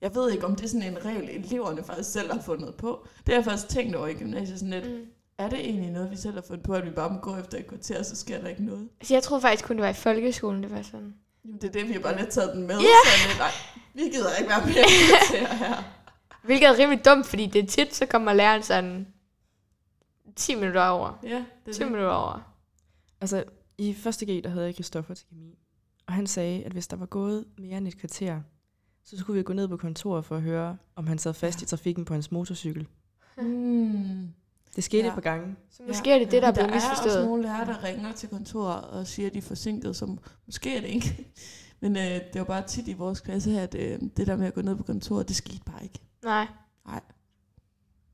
Jeg 0.00 0.14
ved 0.14 0.30
ikke, 0.32 0.46
om 0.46 0.56
det 0.56 0.64
er 0.64 0.68
sådan 0.68 0.92
en 0.92 1.04
regel, 1.04 1.44
eleverne 1.44 1.84
faktisk 1.84 2.12
selv 2.12 2.32
har 2.32 2.40
fundet 2.40 2.74
på. 2.74 3.06
Det 3.16 3.28
har 3.28 3.34
jeg 3.34 3.44
faktisk 3.44 3.68
tænkt 3.68 3.96
over 3.96 4.06
i 4.06 4.14
gymnasiet 4.14 4.58
sådan 4.58 4.70
lidt. 4.70 4.90
Mm. 4.90 5.06
Er 5.38 5.48
det 5.48 5.58
egentlig 5.60 5.90
noget, 5.90 6.10
vi 6.10 6.16
selv 6.16 6.34
har 6.34 6.42
fundet 6.42 6.62
på, 6.64 6.72
at 6.74 6.84
vi 6.84 6.90
bare 6.90 7.10
må 7.10 7.18
gå 7.18 7.36
efter 7.36 7.58
et 7.58 7.66
kvarter, 7.66 8.02
så 8.02 8.16
sker 8.16 8.40
der 8.40 8.48
ikke 8.48 8.64
noget? 8.64 8.88
Altså, 9.00 9.14
jeg 9.14 9.22
troede 9.22 9.40
faktisk 9.40 9.64
kun, 9.64 9.76
det 9.76 9.82
var 9.82 9.88
i 9.88 9.94
folkeskolen, 9.94 10.62
det 10.62 10.70
var 10.70 10.82
sådan. 10.82 11.14
Jamen, 11.44 11.60
det 11.60 11.68
er 11.68 11.72
det, 11.72 11.88
vi 11.88 11.92
har 11.92 12.00
bare 12.00 12.18
lidt 12.18 12.30
taget 12.30 12.54
den 12.54 12.66
med. 12.66 12.74
Ja. 12.80 12.86
Så 13.04 13.28
lidt, 13.28 13.38
nej, 13.38 13.50
vi 13.94 14.02
gider 14.02 14.36
ikke 14.36 14.48
være 14.50 14.66
mere 14.66 14.84
kvarter 15.28 15.54
her. 15.54 15.82
Hvilket 16.46 16.68
er 16.68 16.78
rimelig 16.78 17.04
dumt, 17.04 17.26
fordi 17.26 17.46
det 17.46 17.62
er 17.62 17.66
tit, 17.66 17.94
så 17.94 18.06
kommer 18.06 18.32
læreren 18.32 18.62
sådan 18.62 19.06
10 20.36 20.54
minutter 20.54 20.84
over. 20.84 21.18
Ja, 21.22 21.44
det 21.66 21.74
20 21.74 21.84
er 21.84 21.86
det. 21.86 21.86
minutter 21.86 22.12
over. 22.12 22.54
Altså, 23.20 23.44
i 23.78 23.94
første 23.94 24.26
G, 24.26 24.44
der 24.44 24.50
havde 24.50 24.66
jeg 24.66 24.76
Kristoffer 24.76 25.14
til 25.14 25.26
kemi. 25.28 25.58
Og 26.06 26.12
han 26.12 26.26
sagde, 26.26 26.64
at 26.64 26.72
hvis 26.72 26.86
der 26.86 26.96
var 26.96 27.06
gået 27.06 27.44
mere 27.58 27.78
end 27.78 27.88
et 27.88 27.98
kvarter, 27.98 28.40
så 29.06 29.16
skulle 29.18 29.36
vi 29.36 29.42
gå 29.42 29.52
ned 29.52 29.68
på 29.68 29.76
kontoret 29.76 30.24
for 30.24 30.36
at 30.36 30.42
høre, 30.42 30.76
om 30.96 31.06
han 31.06 31.18
sad 31.18 31.34
fast 31.34 31.60
Ja. 31.60 31.64
i 31.64 31.66
trafikken 31.66 32.04
på 32.04 32.12
hans 32.14 32.32
motorcykel. 32.32 32.86
Mm. 33.38 34.28
Det 34.76 34.84
skete 34.84 35.02
Ja. 35.02 35.08
et 35.08 35.14
par 35.14 35.20
gange. 35.20 35.56
Så 35.70 35.82
måske 35.88 36.10
er 36.12 36.18
det 36.18 36.30
det, 36.30 36.42
der 36.42 36.48
er 36.48 36.52
blevet 36.52 36.68
Der 36.68 36.74
er 36.74 36.78
også 36.80 36.88
misforstået. 36.90 37.26
nogle 37.26 37.42
lærere, 37.42 37.66
der 37.66 37.84
ringer 37.84 38.12
til 38.12 38.28
kontoret 38.28 38.84
og 38.84 39.06
siger, 39.06 39.26
at 39.26 39.32
de 39.32 39.38
er 39.38 39.42
forsinket, 39.42 39.96
som 39.96 40.18
måske 40.46 40.76
er 40.76 40.80
det 40.80 40.88
ikke. 40.88 41.26
Men 41.80 41.96
øh, 41.96 42.02
det 42.04 42.34
var 42.34 42.44
bare 42.44 42.62
tit 42.66 42.88
i 42.88 42.92
vores 42.92 43.20
klasse 43.20 43.50
her, 43.50 43.62
at 43.62 43.74
øh, 43.74 43.98
det 44.16 44.26
der 44.26 44.36
med 44.36 44.46
at 44.46 44.54
gå 44.54 44.60
ned 44.62 44.76
på 44.76 44.82
kontoret, 44.82 45.28
det 45.28 45.36
skete 45.36 45.60
bare 45.66 45.82
ikke. 45.82 45.98
Nej, 46.24 46.46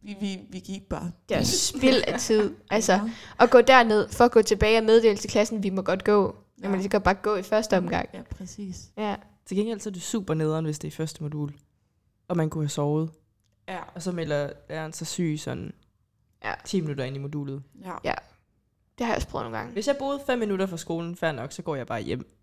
Vi, 0.03 0.17
vi, 0.21 0.39
vi 0.51 0.59
gik 0.59 0.83
bare. 0.89 1.11
det 1.29 1.37
er 1.37 1.43
spild 1.69 2.03
af 2.07 2.21
tid. 2.21 2.55
Altså, 2.71 2.93
Ja. 2.93 3.01
at 3.41 3.51
gå 3.51 3.61
derned 3.61 4.09
for 4.09 4.25
at 4.25 4.31
gå 4.31 4.43
tilbage 4.43 4.79
og 4.79 4.85
meddele 4.85 5.17
til 5.17 5.31
klassen, 5.31 5.63
vi 5.63 5.71
må 5.71 5.83
godt 5.83 6.05
gå. 6.05 6.37
Ja. 6.61 6.67
Jamen, 6.67 6.83
det 6.83 6.91
kan 6.91 7.03
bare 7.03 7.15
gå 7.15 7.37
i 7.37 7.43
første 7.43 7.77
omgang. 7.79 8.09
Ja, 8.15 8.23
præcis. 8.23 8.91
Ja. 8.97 9.17
Til 9.47 9.57
gengæld 9.57 9.81
så 9.81 9.89
er 9.89 9.93
det 9.93 10.03
super 10.03 10.35
nederen, 10.35 10.65
hvis 10.65 10.79
det 10.79 10.89
er 10.89 10.93
i 10.93 10.95
første 10.97 11.23
modul. 11.23 11.53
Og 12.29 12.37
man 12.37 12.51
kunne 12.51 12.65
have 12.65 12.69
sovet. 12.69 13.11
Ja. 13.69 13.83
Og 13.95 14.03
så 14.03 14.13
melder 14.13 14.53
læreren 14.69 14.93
sig 14.93 15.07
syg 15.07 15.37
sådan 15.39 15.73
Ja. 16.45 16.55
10 16.65 16.81
minutter 16.81 17.05
ind 17.05 17.17
i 17.17 17.19
modulet. 17.19 17.63
ja. 17.85 17.95
Ja. 18.05 18.15
Det 18.99 19.07
har 19.07 19.13
jeg 19.13 19.17
også 19.17 19.29
prøvet 19.29 19.45
nogle 19.45 19.59
gange. 19.59 19.73
Hvis 19.73 19.87
jeg 19.87 19.97
boede 19.99 20.23
5 20.27 20.39
minutter 20.39 20.67
fra 20.67 20.77
skolen, 20.77 21.17
fair 21.17 21.33
nok, 21.33 21.53
så 21.53 21.63
går 21.63 21.77
jeg 21.77 21.87
bare 21.87 22.01
hjem. 22.03 22.37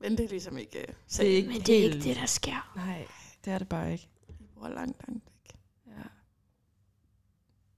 Men 0.00 0.12
det 0.12 0.24
er 0.24 0.28
ligesom 0.28 0.58
ikke 0.58 0.84
uh, 0.88 0.94
Det 1.18 1.20
er 1.20 1.36
ikke 1.36 1.48
Men 1.48 1.60
det 1.60 1.76
er 1.76 1.80
helt... 1.82 1.94
ikke 1.94 2.08
det, 2.08 2.16
der 2.16 2.26
sker. 2.26 2.72
Nej, 2.76 3.06
det 3.44 3.52
er 3.52 3.58
det 3.58 3.68
bare 3.68 3.92
ikke. 3.92 4.08
Vi 4.28 4.44
bor 4.54 4.68
langt, 4.68 4.96
langt 5.08 5.24
væk. 5.26 5.56
Ja. 5.86 6.02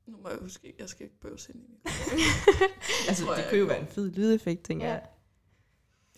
Nu 0.07 0.17
må 0.23 0.29
jeg 0.29 0.39
huske, 0.41 0.75
jeg 0.79 0.89
skal 0.89 1.05
ikke 1.07 1.21
bøvse 1.21 1.53
ind 1.53 1.63
i 1.63 1.67
mit. 1.69 1.81
Altså, 3.09 3.25
det 3.31 3.37
jeg 3.37 3.47
kunne 3.51 3.59
jo 3.61 3.67
være 3.67 3.81
en 3.81 3.87
fed 3.87 4.11
lydeffekt, 4.13 4.63
tænker 4.65 4.87
Ja. 4.87 4.93
jeg. 4.93 5.03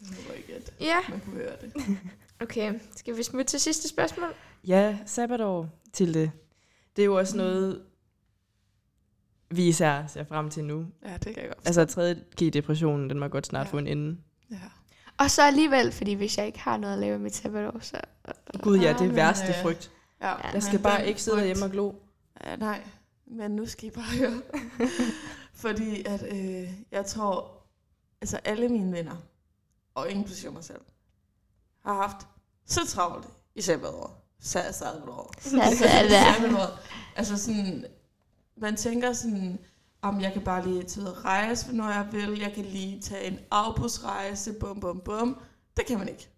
Jeg 0.00 0.16
håber 0.16 0.35
ikke, 0.35 0.54
at 0.54 0.73
Ja, 0.80 0.97
man 1.09 1.21
kunne 1.21 1.35
høre 1.37 1.52
det. 1.61 1.73
okay. 2.42 2.75
Skal 2.97 3.16
vi 3.16 3.23
smutte 3.23 3.45
til 3.50 3.61
sidste 3.61 3.88
spørgsmål? 3.88 4.28
Ja, 4.66 4.99
sabbatår 5.07 5.69
til 5.92 6.14
det. 6.14 6.30
Det 6.97 7.02
er 7.02 7.07
jo 7.07 7.19
også 7.19 7.37
noget, 7.37 7.83
vi 9.50 9.69
især 9.69 10.07
ser 10.07 10.25
frem 10.25 10.50
til 10.50 10.64
nu. 10.64 10.87
Ja, 11.04 11.12
det 11.16 11.35
kan 11.35 11.42
jeg 11.42 11.49
godt. 11.57 11.66
Altså, 11.66 11.85
3. 11.85 12.14
G-depressionen, 12.42 13.11
den 13.11 13.19
må 13.19 13.28
godt 13.28 13.47
snart 13.47 13.66
Ja. 13.66 13.73
få 13.73 13.78
en 13.78 13.87
ende. 13.87 14.19
Ja. 14.50 14.57
Og 15.19 15.30
så 15.30 15.42
alligevel, 15.42 15.92
fordi 15.92 16.12
hvis 16.12 16.38
jeg 16.38 16.47
ikke 16.47 16.59
har 16.59 16.76
noget 16.76 16.92
at 16.95 16.99
lave 17.00 17.16
i 17.16 17.19
mit 17.19 17.35
sabbatår, 17.35 17.78
så... 17.80 17.97
Gud 18.62 18.78
ja, 18.78 18.83
Ja, 18.90 18.92
det 18.99 19.07
er 19.07 19.12
værste 19.12 19.49
øh, 19.49 19.62
frygt. 19.62 19.92
ja. 20.23 20.35
Jeg 20.52 20.62
skal 20.62 20.78
bare 20.78 21.07
ikke 21.09 21.23
sidde 21.23 21.37
derhjemme 21.38 21.64
og 21.64 21.71
glo. 21.71 21.92
Ja, 22.45 22.57
nej, 22.57 22.83
men 23.26 23.50
nu 23.50 23.66
skal 23.66 23.88
I 23.88 23.90
bare 23.90 24.19
høre. 24.19 24.42
Fordi 25.54 26.04
at 26.07 26.23
øh, 26.33 26.69
jeg 26.92 27.07
tror, 27.07 27.52
altså 28.21 28.37
alle 28.45 28.69
mine 28.69 28.92
venner, 28.92 29.16
og 29.94 30.11
inklusive 30.11 30.52
mig 30.52 30.64
selv, 30.64 30.80
har 31.85 31.94
haft 31.94 32.26
så 32.66 32.87
travlt 32.87 33.26
i 33.54 33.61
sabbatår. 33.62 34.25
Sa- 34.42 34.73
Sabbatår. 34.73 35.30
Sabbatår. 35.40 36.78
Altså 37.16 37.37
sådan, 37.38 37.85
man 38.56 38.76
tænker 38.76 39.12
sådan, 39.12 39.59
om 40.02 40.20
jeg 40.20 40.32
kan 40.32 40.42
bare 40.44 40.66
lige 40.68 40.82
tage 40.82 41.06
og 41.09 41.25
rejse, 41.25 41.73
når 41.76 41.88
jeg 41.88 42.09
vil. 42.12 42.38
Jeg 42.38 42.52
kan 42.54 42.64
lige 42.64 43.00
tage 43.00 43.25
en 43.25 43.38
afbrudsrejse, 43.50 44.52
bum, 44.52 44.80
bum, 44.80 45.00
bum. 45.04 45.38
Det 45.76 45.87
kan 45.87 45.99
man 45.99 46.09
ikke. 46.09 46.28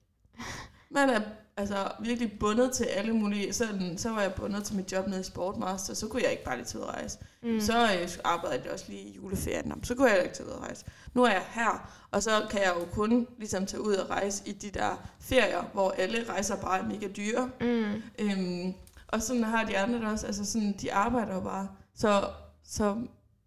Man 0.91 1.11
er 1.11 1.21
altså 1.57 1.93
virkelig 2.01 2.39
bundet 2.41 2.73
til 2.73 2.85
alle 2.85 3.13
mulige... 3.13 3.53
Sådan, 3.53 3.99
så 3.99 4.11
var 4.11 4.21
jeg 4.21 4.35
bundet 4.35 4.65
til 4.65 4.77
mit 4.77 4.93
job 4.93 5.07
nede 5.07 5.21
i 5.21 5.25
Sportmaster, 5.25 5.95
så 5.95 6.09
kunne 6.09 6.23
jeg 6.23 6.31
ikke 6.31 6.45
bare 6.45 6.57
lige 6.57 6.67
tage 6.67 6.83
ud 6.83 6.89
og 6.89 6.95
rejse. 6.95 7.19
Mm. 7.43 7.61
Så 7.61 7.83
øh, 7.83 8.09
arbejdede 8.25 8.63
jeg 8.65 8.73
også 8.73 8.85
lige 8.89 9.03
i 9.03 9.17
juleferien, 9.17 9.85
så 9.85 9.95
kunne 9.95 10.11
jeg 10.11 10.23
ikke 10.23 10.35
tage 10.35 10.47
ud 10.49 10.53
og 10.53 10.61
rejse. 10.61 10.85
Nu 11.15 11.23
er 11.23 11.31
jeg 11.31 11.45
her, 11.51 11.93
og 12.11 12.23
så 12.23 12.31
kan 12.51 12.61
jeg 12.61 12.73
jo 12.81 12.85
kun 12.93 13.27
ligesom 13.39 13.67
tage 13.67 13.83
ud 13.83 13.95
og 13.95 14.11
rejse 14.11 14.43
i 14.47 14.53
de 14.53 14.71
der 14.71 15.09
ferier, 15.21 15.63
hvor 15.73 15.91
alle 15.91 16.25
rejser 16.29 16.57
bare 16.57 16.79
er 16.79 16.85
mega 16.85 17.09
dyre. 17.09 17.51
Mm. 17.61 18.03
Øhm, 18.19 18.75
og 19.09 19.23
sådan 19.23 19.45
har 19.45 19.65
de 19.65 19.79
andre 19.79 20.11
også, 20.11 20.27
altså 20.27 20.45
sådan, 20.45 20.73
de 20.81 20.93
arbejder 20.93 21.35
jo 21.35 21.41
bare. 21.41 21.69
Så, 21.95 22.29
så 22.65 22.97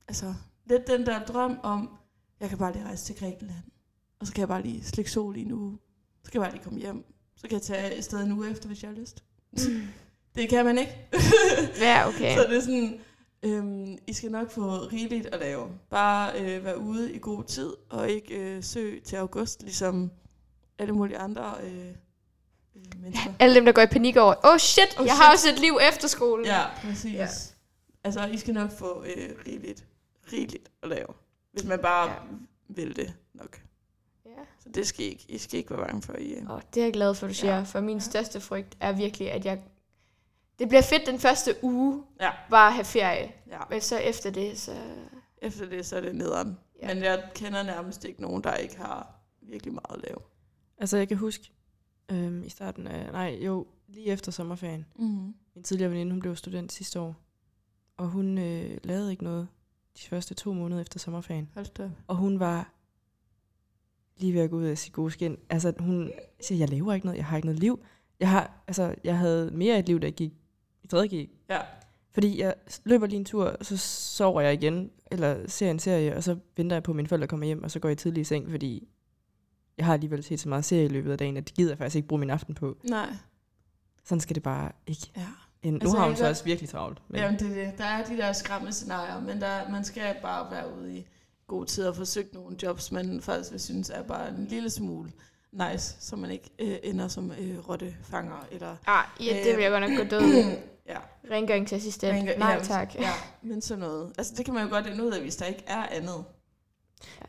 altså, 0.08 0.34
lidt 0.66 0.88
den 0.88 1.06
der 1.06 1.20
drøm 1.20 1.60
om, 1.64 1.90
jeg 2.40 2.50
kan 2.50 2.58
bare 2.58 2.74
lige 2.74 2.86
rejse 2.86 3.06
til 3.06 3.16
Grækenland, 3.20 3.64
og 4.20 4.28
så 4.28 4.34
kan 4.34 4.40
jeg 4.40 4.48
bare 4.48 4.62
lige 4.62 4.84
slikke 4.84 5.12
sol 5.12 5.38
i 5.38 5.42
en 5.42 5.52
uge. 5.52 5.78
Så 6.24 6.32
kan 6.32 6.42
jeg 6.42 6.46
bare 6.46 6.56
lige 6.56 6.64
komme 6.64 6.80
hjem. 6.80 7.15
Så 7.38 7.48
kan 7.48 7.52
jeg 7.52 7.62
tage 7.62 7.96
et 7.96 8.04
sted 8.04 8.20
en 8.24 8.32
uge 8.32 8.50
efter, 8.52 8.68
hvis 8.68 8.84
jeg 8.84 8.92
har 8.92 8.96
lyst. 8.98 9.24
det 10.36 10.50
kan 10.50 10.66
man 10.66 10.78
ikke. 10.78 11.08
Ja, 11.82 12.08
okay. 12.08 12.38
Så 12.38 12.44
det 12.50 12.58
er 12.58 12.62
sådan, 12.62 13.00
øhm, 13.44 13.98
I 14.08 14.14
skal 14.14 14.32
nok 14.32 14.52
få 14.52 14.62
rigeligt 14.78 15.26
at 15.26 15.40
lave. 15.40 15.70
Bare 15.90 16.40
øh, 16.42 16.66
være 16.66 16.78
ude 16.80 17.14
i 17.14 17.20
god 17.20 17.44
tid, 17.44 17.74
og 17.90 18.10
ikke 18.10 18.36
øh, 18.36 18.64
søge 18.64 19.00
til 19.02 19.16
august, 19.16 19.62
ligesom 19.64 20.12
alle 20.80 20.94
mulige 20.94 21.18
andre 21.18 21.54
øh, 21.64 21.88
øh, 22.76 22.82
mennesker. 23.02 23.34
Alle 23.40 23.56
dem, 23.56 23.66
der 23.66 23.72
går 23.72 23.82
i 23.82 23.88
panik 23.88 24.18
over, 24.18 24.34
oh 24.44 24.58
shit, 24.58 24.96
Oh, 25.00 25.06
jeg 25.06 25.16
shit. 25.16 25.24
har 25.24 25.32
også 25.34 25.50
et 25.50 25.60
liv 25.60 25.80
efter 25.92 26.08
skolen. 26.08 26.46
Ja, 26.46 26.64
præcis. 26.82 27.14
Ja. 27.14 27.28
Altså, 28.04 28.26
I 28.26 28.38
skal 28.38 28.54
nok 28.54 28.72
få 28.72 29.04
øh, 29.04 29.30
rigeligt, 29.48 29.86
rigeligt 30.34 30.70
at 30.84 30.90
lave. 30.90 31.08
Hvis 31.54 31.64
man 31.64 31.80
bare 31.80 32.10
ja. 32.10 32.16
vil 32.70 32.96
det 32.96 33.14
nok. 33.34 33.62
Ja. 34.38 34.44
Så 34.60 34.70
det 34.70 34.88
skal 34.88 35.06
I 35.06 35.08
ikke, 35.10 35.26
I 35.30 35.38
skal 35.38 35.58
ikke 35.60 35.72
være 35.78 35.86
bange 35.88 36.02
for. 36.02 36.14
I, 36.14 36.34
øh. 36.34 36.50
Og 36.50 36.62
det 36.74 36.82
er 36.82 36.86
jeg 36.86 36.94
glad 36.94 37.16
for, 37.16 37.28
du 37.28 37.34
siger, 37.34 37.56
Ja. 37.58 37.64
for 37.64 37.80
min 37.82 37.98
Ja. 37.98 38.04
største 38.04 38.40
frygt 38.42 38.78
er 38.80 38.92
virkelig, 38.92 39.32
at 39.32 39.46
jeg... 39.46 39.62
Det 40.60 40.68
bliver 40.70 40.82
fedt 40.82 41.06
den 41.06 41.20
første 41.20 41.56
uge, 41.62 42.04
Ja. 42.22 42.32
bare 42.50 42.68
at 42.68 42.74
have 42.74 42.86
ferie. 42.86 43.32
ja. 43.52 43.60
Men 43.70 43.82
så 43.82 43.98
efter 43.98 44.30
det, 44.32 44.60
så... 44.60 44.72
Efter 45.42 45.70
det, 45.70 45.86
så 45.86 45.96
er 45.98 46.02
det 46.02 46.16
nederen. 46.16 46.58
Ja. 46.82 46.94
Men 46.94 47.04
jeg 47.04 47.24
kender 47.36 47.64
nærmest 47.64 48.06
ikke 48.06 48.22
nogen, 48.22 48.44
der 48.44 48.54
ikke 48.56 48.78
har 48.78 49.16
virkelig 49.42 49.74
meget 49.74 49.98
at 49.98 50.10
lave. 50.10 50.18
Altså, 50.78 50.98
jeg 50.98 51.08
kan 51.08 51.18
huske, 51.18 51.52
øhm, 52.12 52.44
i 52.44 52.50
starten 52.50 52.88
af, 52.88 53.12
nej, 53.12 53.40
jo, 53.42 53.68
lige 53.88 54.06
efter 54.08 54.32
sommerferien, 54.32 54.86
Mm-hmm. 54.96 55.34
min 55.56 55.64
tidligere 55.64 55.92
veninde, 55.92 56.12
hun 56.12 56.20
blev 56.20 56.36
student 56.36 56.72
sidste 56.72 57.00
år, 57.00 57.16
og 57.98 58.08
hun 58.08 58.38
øh, 58.38 58.78
lavede 58.84 59.12
ikke 59.12 59.24
noget 59.24 59.48
de 59.98 60.08
første 60.10 60.34
to 60.34 60.54
måneder 60.54 60.82
efter 60.82 61.00
sommerferien. 61.00 61.50
Hold 61.54 61.66
da. 61.66 61.92
Og 62.08 62.16
hun 62.16 62.40
var 62.40 62.72
lige 64.18 64.34
ved 64.34 64.42
at 64.42 64.50
gå 64.50 64.58
ud 64.58 64.64
af 64.64 64.78
sit 64.78 64.94
gode 64.94 65.12
skin. 65.12 65.38
Altså, 65.50 65.74
hun 65.80 66.12
siger, 66.42 66.60
jeg 66.60 66.70
lever 66.70 66.94
ikke 66.94 67.06
noget, 67.06 67.18
jeg 67.18 67.26
har 67.26 67.38
ikke 67.38 67.46
noget 67.46 67.60
liv. 67.60 67.80
Jeg, 68.20 68.30
har, 68.30 68.64
altså, 68.68 68.96
jeg 69.04 69.18
havde 69.18 69.52
mere 69.54 69.80
et 69.80 69.88
liv, 69.88 70.00
da 70.00 70.08
jeg 70.08 70.14
gik 70.14 70.34
i 70.84 70.88
3.G. 70.94 71.30
Ja. 71.50 71.60
Fordi 72.12 72.42
jeg 72.42 72.54
løber 72.84 73.08
lige 73.08 73.20
en 73.20 73.26
tur, 73.26 73.58
så 73.62 73.78
sover 73.78 74.42
jeg 74.42 74.54
igen, 74.54 74.92
eller 75.12 75.48
ser 75.48 75.72
en 75.72 75.80
serie, 75.80 76.16
og 76.16 76.24
så 76.24 76.38
venter 76.58 76.76
jeg 76.76 76.84
på, 76.84 76.92
at 76.92 76.96
mine 76.96 77.08
forældre 77.08 77.28
kommer 77.28 77.46
hjem, 77.46 77.64
og 77.64 77.72
så 77.72 77.80
går 77.80 77.90
jeg 77.90 77.98
tidlig 77.98 78.22
i 78.22 78.24
seng, 78.24 78.50
fordi 78.52 78.88
jeg 79.78 79.86
har 79.86 79.94
alligevel 79.94 80.24
set 80.24 80.40
så 80.40 80.50
meget 80.50 80.66
serie 80.66 80.86
i 80.86 80.88
løbet 80.88 81.12
af 81.12 81.18
dagen, 81.18 81.38
at 81.38 81.48
det 81.48 81.56
gider 81.56 81.72
jeg 81.72 81.78
faktisk 81.78 81.96
ikke 81.96 82.08
bruge 82.08 82.20
min 82.20 82.30
aften 82.30 82.56
på. 82.56 82.78
Nej. 82.90 83.10
Sådan 84.04 84.20
skal 84.22 84.36
det 84.36 84.44
bare 84.44 84.72
ikke. 84.88 85.12
Ja. 85.18 85.28
En, 85.64 85.74
nu 85.74 85.80
Altså, 85.82 85.98
har 85.98 86.08
hun 86.08 86.16
så 86.16 86.30
også 86.30 86.44
virkelig 86.44 86.70
travlt. 86.70 87.02
Men, 87.08 87.22
Jamen, 87.22 87.40
det, 87.40 87.62
er 87.62 87.70
det. 87.70 87.78
Der 87.78 87.84
er 87.86 88.06
de 88.06 88.18
der 88.18 88.34
skræmmende 88.34 88.74
scenarier, 88.74 89.22
men 89.22 89.42
der, 89.42 89.70
man 89.72 89.84
skal 89.84 90.16
bare 90.22 90.52
være 90.52 90.78
ude 90.78 90.98
i 90.98 91.06
god 91.48 91.66
tid 91.66 91.88
og 91.88 91.96
forsøge 91.96 92.28
nogle 92.34 92.58
jobs, 92.64 92.92
man 92.92 93.22
faktisk 93.22 93.52
vil 93.52 93.60
synes 93.60 93.90
er 93.90 94.02
bare 94.04 94.30
en 94.30 94.46
lille 94.46 94.70
smule 94.70 95.12
nice, 95.52 95.96
så 96.00 96.16
man 96.16 96.32
ikke 96.32 96.50
øh, 96.60 96.78
ender 96.84 97.08
som 97.08 97.32
øh, 97.32 97.70
rottefanger 97.70 98.48
eller... 98.52 98.76
Ah, 98.88 99.06
ja, 99.26 99.42
det 99.44 99.56
vil 99.56 99.64
jeg 99.64 99.72
godt 99.72 99.90
nok 99.90 99.98
gå 100.00 100.04
død. 100.04 100.44
ja, 100.90 100.98
Rengøringsassistent. 101.32 102.14
Rengør- 102.30 102.38
Nej, 102.40 102.52
ja, 102.52 102.64
tak. 102.64 102.96
Ja, 102.96 103.12
men 103.42 103.62
sådan 103.62 103.80
noget. 103.80 104.14
Altså, 104.18 104.34
det 104.38 104.46
kan 104.46 104.54
man 104.54 104.64
jo 104.64 104.70
godt 104.70 104.88
ende 104.88 105.04
ud 105.06 105.12
af, 105.12 105.22
hvis 105.22 105.36
der 105.36 105.46
ikke 105.46 105.64
er 105.68 105.86
andet. 105.92 106.26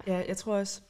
Ja, 0.07 0.25
jeg 0.29 0.37
tror 0.37 0.55
også, 0.57 0.81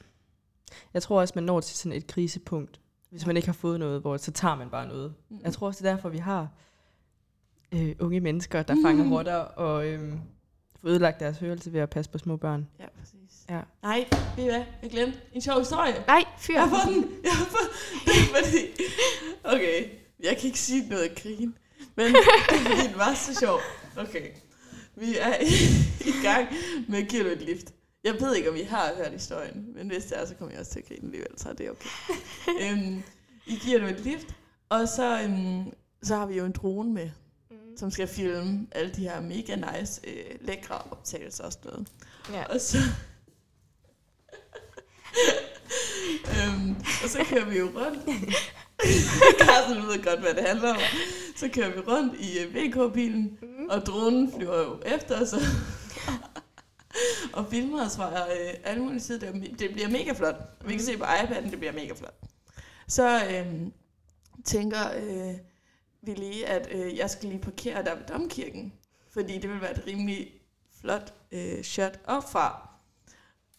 jeg 0.93 1.03
tror 1.03 1.19
også, 1.21 1.31
man 1.35 1.43
når 1.43 1.59
til 1.59 1.77
sådan 1.77 1.97
et 1.97 2.07
krisepunkt, 2.07 2.79
hvis 3.09 3.25
man 3.25 3.35
ikke 3.37 3.47
har 3.47 3.53
fået 3.53 3.79
noget, 3.79 4.01
hvor 4.01 4.17
så 4.17 4.31
tager 4.31 4.55
man 4.55 4.69
bare 4.69 4.87
noget. 4.87 5.13
Mm. 5.29 5.39
Jeg 5.43 5.53
tror 5.53 5.67
også, 5.67 5.83
det 5.83 5.89
er 5.89 5.95
derfor, 5.95 6.09
vi 6.09 6.17
har 6.17 6.47
øh, 7.71 7.95
unge 7.99 8.19
mennesker, 8.19 8.63
der 8.63 8.75
fanger 8.83 9.03
Mm. 9.03 9.13
rotter 9.13 9.35
og 9.35 9.85
øh, 9.87 10.13
får 10.87 10.91
ødelagt 10.91 11.19
deres 11.19 11.37
hørelse 11.37 11.73
ved 11.73 11.79
at 11.79 11.89
passe 11.89 12.11
på 12.11 12.17
små 12.17 12.37
børn. 12.37 12.67
Ja, 12.79 12.85
præcis. 12.99 13.45
Ja. 13.49 13.61
Nej, 13.83 14.05
ved 14.35 14.43
I 14.43 14.47
hvad? 14.47 14.63
Jeg 14.81 14.89
glemte 14.89 15.17
en 15.33 15.41
sjov 15.41 15.59
historie. 15.59 16.03
Nej, 16.07 16.23
fyr. 16.39 16.53
Jeg 16.53 16.63
har 16.63 16.69
fået 16.69 16.95
den. 16.95 17.11
Jeg 17.23 17.31
har 17.31 17.45
fået 17.45 17.69
det 18.05 18.13
er 18.13 18.43
fordi... 18.43 18.83
Okay, 19.43 19.89
jeg 20.23 20.37
kan 20.37 20.45
ikke 20.45 20.59
sige 20.59 20.89
noget 20.89 21.03
af 21.03 21.15
krigen. 21.15 21.57
Men 21.95 22.05
det 22.13 22.15
er 22.15 22.51
fordi, 22.51 22.87
den 22.87 22.97
var 22.97 23.13
så 23.13 23.35
sjov. 23.35 23.59
Okay. 23.97 24.27
Vi 24.95 25.17
er 25.17 25.33
i, 25.41 25.53
i 26.09 26.13
gang 26.23 26.47
med 26.87 26.99
at 26.99 27.07
give 27.07 27.23
dig 27.23 27.31
et 27.31 27.41
lift. 27.41 27.73
Jeg 28.03 28.13
ved 28.19 28.35
ikke, 28.35 28.49
om 28.49 28.55
I 28.55 28.61
har 28.61 28.93
hørt 28.97 29.11
historien, 29.11 29.65
men 29.75 29.87
hvis 29.87 30.05
det 30.05 30.21
er, 30.21 30.25
så 30.25 30.35
kommer 30.35 30.51
jeg 30.51 30.59
også 30.59 30.71
til 30.71 30.79
at 30.79 30.87
grine 30.87 31.03
alligevel, 31.03 31.31
så 31.37 31.49
er 31.49 31.53
det 31.53 31.69
okay. 31.69 31.89
øhm, 32.63 33.03
I 33.45 33.55
giver 33.55 33.79
dig 33.79 33.89
et 33.89 33.99
lift, 33.99 34.35
og 34.69 34.87
så, 34.87 35.21
øhm, 35.21 35.73
så 36.03 36.15
har 36.15 36.25
vi 36.25 36.37
jo 36.37 36.45
en 36.45 36.51
drone 36.51 36.93
med. 36.93 37.09
Som 37.77 37.91
skal 37.91 38.07
filme 38.07 38.67
alle 38.71 38.91
de 38.95 39.01
her 39.01 39.21
mega 39.21 39.55
nice, 39.55 40.01
øh, 40.07 40.25
lækre 40.41 40.75
optagelser 40.91 41.43
og 41.43 41.51
sådan 41.53 41.71
noget. 41.71 41.87
Ja. 42.33 42.43
Og 42.43 42.61
så... 42.61 42.77
øhm, 46.29 46.75
og 47.03 47.09
så 47.09 47.25
kører 47.29 47.45
vi 47.45 47.57
jo 47.57 47.65
rundt. 47.65 47.99
Carsten 49.41 49.77
ved 49.87 50.03
godt, 50.03 50.19
hvad 50.19 50.33
det 50.33 50.43
handler 50.47 50.69
om. 50.69 50.77
Så 51.35 51.49
kører 51.53 51.69
vi 51.73 51.79
rundt 51.79 52.19
i 52.19 52.39
øh, 52.39 52.55
VK-bilen, 52.55 53.37
Mm. 53.41 53.69
og 53.69 53.85
dronen 53.85 54.33
flyver 54.37 54.57
jo 54.61 54.81
efter 54.85 55.21
os. 55.21 55.33
og- 57.33 57.45
filmer 57.51 57.85
os 57.85 57.95
fra 57.95 58.31
øh, 58.31 58.53
alle 58.63 58.83
mulige 58.83 58.99
sider. 58.99 59.31
Det, 59.31 59.55
det 59.59 59.71
bliver 59.73 59.89
mega 59.89 60.11
flot. 60.13 60.35
Vi 60.65 60.71
kan 60.75 60.85
se 60.85 60.97
på 60.97 61.03
iPad'en, 61.03 61.49
det 61.51 61.59
bliver 61.59 61.73
mega 61.73 61.93
flot. 61.93 62.13
Så 62.87 63.21
øhm, 63.31 63.73
tænker 64.45 64.79
øh, 64.97 65.33
vi 66.07 66.13
lige, 66.13 66.47
at 66.47 66.67
øh, 66.71 66.97
jeg 66.97 67.09
skal 67.09 67.29
lige 67.29 67.41
parkere 67.41 67.83
der 67.83 67.95
ved 67.95 68.03
Domkirken. 68.03 68.73
Fordi 69.13 69.37
det 69.37 69.49
vil 69.49 69.61
være 69.61 69.71
et 69.71 69.83
rimelig 69.87 70.31
flot 70.81 71.13
øh, 71.31 71.63
shot 71.63 71.99
op 72.05 72.31
fra. 72.31 72.69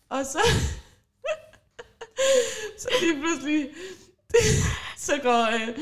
Og 0.09 0.27
så, 0.27 0.39
så 2.83 2.89
lige 3.01 3.21
pludselig, 3.21 3.71
så 5.07 5.13
går, 5.23 5.55
øh, 5.55 5.79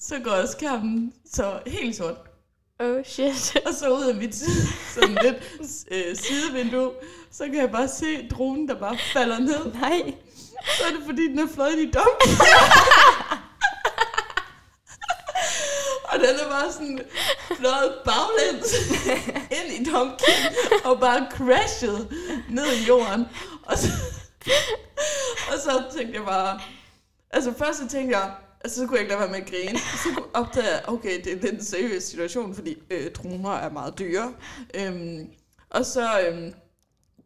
så 0.00 0.18
går 0.18 0.46
skærmen 0.46 1.12
så 1.32 1.60
helt 1.66 1.96
sort. 1.96 2.16
Oh 2.78 3.04
shit. 3.04 3.56
Og 3.66 3.74
så 3.74 3.96
ud 3.96 4.04
af 4.04 4.14
mit 4.14 4.34
sådan 4.94 5.18
lidt 5.22 5.58
øh, 5.90 6.16
sidevindue, 6.16 6.92
så 7.30 7.44
kan 7.44 7.54
jeg 7.54 7.70
bare 7.70 7.88
se 7.88 8.28
dronen, 8.28 8.68
der 8.68 8.78
bare 8.78 8.98
falder 9.12 9.38
ned. 9.38 9.72
Nej. 9.74 10.14
Så 10.78 10.84
er 10.86 10.96
det 10.96 11.02
fordi, 11.06 11.28
den 11.28 11.38
er 11.38 11.48
fløjet 11.54 11.78
i 11.78 11.90
dump. 11.90 12.22
Den 16.32 16.46
er 16.46 16.48
bare 16.50 16.72
sådan 16.72 17.00
fløjet 17.56 17.94
baglæns 18.04 18.74
ind 19.58 19.80
i 19.80 19.90
dumpen 19.90 20.34
og 20.84 21.00
bare 21.00 21.26
crashet 21.30 22.08
ned 22.50 22.66
i 22.66 22.84
jorden. 22.88 23.26
Og 23.62 23.78
så, 23.78 23.88
og 25.52 25.58
så 25.62 25.82
tænkte 25.96 26.18
jeg 26.18 26.24
bare, 26.24 26.60
altså 27.30 27.52
først 27.58 27.78
så 27.78 27.88
tænkte 27.88 28.18
jeg, 28.18 28.34
altså 28.60 28.80
så 28.80 28.86
kunne 28.86 28.96
jeg 28.96 29.00
ikke 29.02 29.14
lade 29.14 29.20
være 29.20 29.30
med 29.30 29.40
at 29.40 29.50
grine. 29.50 29.78
Så 29.78 30.22
opdagede 30.34 30.72
jeg, 30.72 30.82
okay, 30.88 31.24
det 31.24 31.32
er 31.32 31.36
lidt 31.40 31.54
en 31.54 31.64
seriøs 31.64 32.02
situation, 32.04 32.54
fordi 32.54 32.76
øh, 32.90 33.12
droner 33.12 33.50
er 33.50 33.70
meget 33.70 33.98
dyre. 33.98 34.34
Øhm, 34.74 35.28
Og 35.70 35.86
så 35.86 36.20
øhm, 36.20 36.54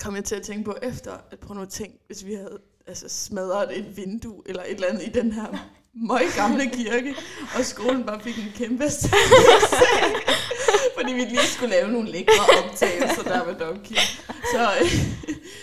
kom 0.01 0.15
jeg 0.17 0.25
til 0.25 0.35
at 0.35 0.43
tænke 0.43 0.65
på 0.65 0.77
efter, 0.83 1.13
at 1.31 1.39
prøve 1.39 1.61
nu 1.61 1.67
tænk, 1.67 1.93
hvis 2.07 2.27
vi 2.27 2.35
havde 2.35 2.59
altså, 2.87 3.09
smadret 3.09 3.79
et 3.79 3.97
vindue 3.97 4.43
eller 4.47 4.63
et 4.63 4.71
eller 4.71 4.89
andet 4.89 5.03
i 5.03 5.11
den 5.11 5.33
her 5.33 5.71
møg 5.97 6.23
gamle 6.37 6.71
kirke, 6.71 7.15
og 7.59 7.65
skolen 7.65 8.05
bare 8.05 8.21
fik 8.21 8.39
en 8.39 8.53
kæmpe 8.55 8.91
sag, 8.91 9.11
fordi 10.99 11.13
vi 11.13 11.21
lige 11.21 11.47
skulle 11.47 11.71
lave 11.71 11.93
nogle 11.93 12.11
lækre 12.11 12.65
optagelser 12.65 13.23
der 13.23 13.45
med 13.45 13.55
domkirken. 13.55 13.97
Så 14.27 14.71
øh, 14.83 14.91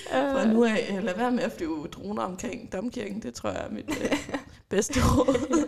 fra 0.09 0.45
nu 0.45 0.63
af, 0.63 0.95
øh, 0.97 1.03
lad 1.03 1.15
være 1.15 1.31
med 1.31 1.43
at 1.43 1.51
flyve 1.57 1.87
droner 1.87 2.23
omkring 2.23 2.73
domkirken, 2.73 3.21
det 3.21 3.33
tror 3.33 3.49
jeg 3.49 3.65
er 3.65 3.71
mit 3.71 3.89
øh, 3.89 4.17
bedste 4.69 4.99
råd. 4.99 5.67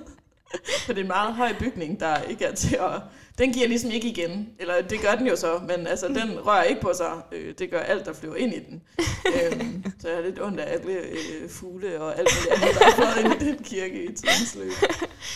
For 0.86 0.94
det 0.94 0.98
er 1.00 1.04
en 1.04 1.08
meget 1.08 1.34
høj 1.34 1.54
bygning, 1.60 2.00
der 2.00 2.22
ikke 2.22 2.46
er 2.46 2.56
til 2.56 2.76
at... 2.76 3.02
Den 3.38 3.54
giver 3.54 3.68
ligesom 3.68 3.92
ikke 3.92 4.08
igen. 4.10 4.50
Eller 4.60 4.82
det 4.82 5.02
gør 5.02 5.16
den 5.16 5.28
jo 5.28 5.36
så, 5.36 5.60
men 5.68 5.88
altså, 5.88 6.08
den 6.08 6.46
rører 6.46 6.64
ikke 6.64 6.82
på 6.82 6.92
sig. 6.98 7.22
Øh, 7.32 7.54
det 7.60 7.70
gør 7.72 7.80
alt, 7.80 8.06
der 8.06 8.14
flyver 8.14 8.36
ind 8.36 8.54
i 8.54 8.60
den. 8.60 8.84
øhm, 9.28 9.84
så 10.00 10.10
jeg 10.10 10.18
er 10.18 10.22
lidt 10.22 10.42
ondt 10.42 10.60
af 10.60 10.74
alle 10.74 10.94
øh, 10.94 11.50
fugle 11.50 12.02
og 12.02 12.18
alt 12.20 12.28
det 12.30 12.52
andet, 12.52 12.80
der 12.80 12.86
er 12.86 12.92
fløjet 12.96 13.34
ind 13.34 13.42
i 13.42 13.46
den 13.46 13.64
kirke 13.64 14.04
i 14.04 14.08
tidens 14.08 14.56
løb. 14.56 14.72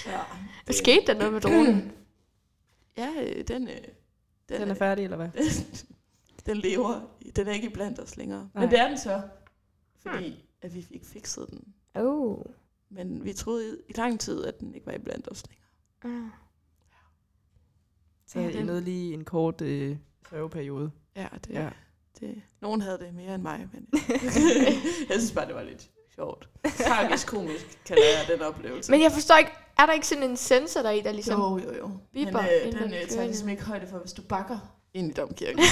Ja, 0.05 0.19
Hvad 0.65 0.75
skete 0.75 1.07
der 1.07 1.13
noget 1.13 1.33
med 1.33 1.41
dronen? 1.41 1.91
Ja, 2.97 3.09
øh, 3.23 3.43
den, 3.47 3.67
øh, 3.67 3.75
den, 4.49 4.61
Den 4.61 4.69
er 4.69 4.73
færdig, 4.73 5.03
eller 5.03 5.17
hvad? 5.17 5.29
den 6.45 6.57
lever. 6.57 7.01
Den 7.35 7.47
er 7.47 7.51
ikke 7.51 7.69
blandt 7.69 7.99
os 7.99 8.17
længere. 8.17 8.49
Nej. 8.53 8.63
Men 8.63 8.71
det 8.71 8.79
er 8.79 8.87
den 8.87 8.97
så. 8.97 9.21
Fordi 10.01 10.45
at 10.61 10.75
vi 10.75 10.81
fik 10.91 11.01
fikset 11.05 11.45
den. 11.49 11.63
Oh. 11.95 12.37
Men 12.91 13.25
vi 13.25 13.33
troede 13.33 13.77
i 13.89 13.93
lang 13.95 14.19
tid, 14.19 14.45
at 14.45 14.59
den 14.59 14.75
ikke 14.75 14.87
var 14.87 14.93
iblandt 14.93 15.27
os 15.31 15.43
længere. 15.49 16.21
Ah. 16.25 16.29
Så 18.27 18.39
Ja, 18.39 18.49
I 18.49 18.63
nåede 18.63 18.81
lige 18.81 19.13
en 19.13 19.23
kort 19.25 19.61
øh, 19.61 19.97
sørgeperiode. 20.29 20.91
Ja, 21.15 21.27
det, 21.47 21.53
Ja. 21.53 21.69
det, 22.19 22.41
nogen 22.61 22.81
havde 22.81 22.97
det 22.97 23.13
mere 23.13 23.35
end 23.35 23.43
mig, 23.43 23.67
men 23.73 23.87
jeg 25.09 25.17
synes 25.17 25.31
bare, 25.31 25.47
det 25.47 25.55
var 25.55 25.63
lidt 25.63 25.89
sjovt. 26.15 26.49
Tragisk 26.87 27.27
komisk 27.27 27.79
kalder 27.85 28.03
jeg 28.03 28.37
den 28.37 28.41
oplevelse. 28.41 28.91
Men 28.91 29.01
jeg 29.01 29.11
forstår 29.11 29.35
ikke, 29.37 29.51
er 29.79 29.85
der 29.85 29.93
ikke 29.93 30.07
sådan 30.07 30.29
en 30.29 30.37
sensor 30.37 30.81
der 30.81 30.91
i, 30.91 31.01
der 31.01 31.11
ligesom... 31.11 31.39
jo, 31.39 31.57
jo, 31.57 31.77
jo. 31.77 31.89
Bipper, 32.13 32.41
men 32.41 32.49
øh, 32.61 32.67
inden 32.67 32.83
den 32.83 32.91
den 32.91 33.01
øh, 33.01 33.07
tager 33.07 33.25
ligesom 33.25 33.49
ikke 33.49 33.63
højde 33.63 33.87
for, 33.87 33.97
hvis 33.97 34.13
du 34.13 34.21
bakker 34.21 34.75
ind 34.93 35.09
i 35.09 35.13
domkirken. 35.13 35.63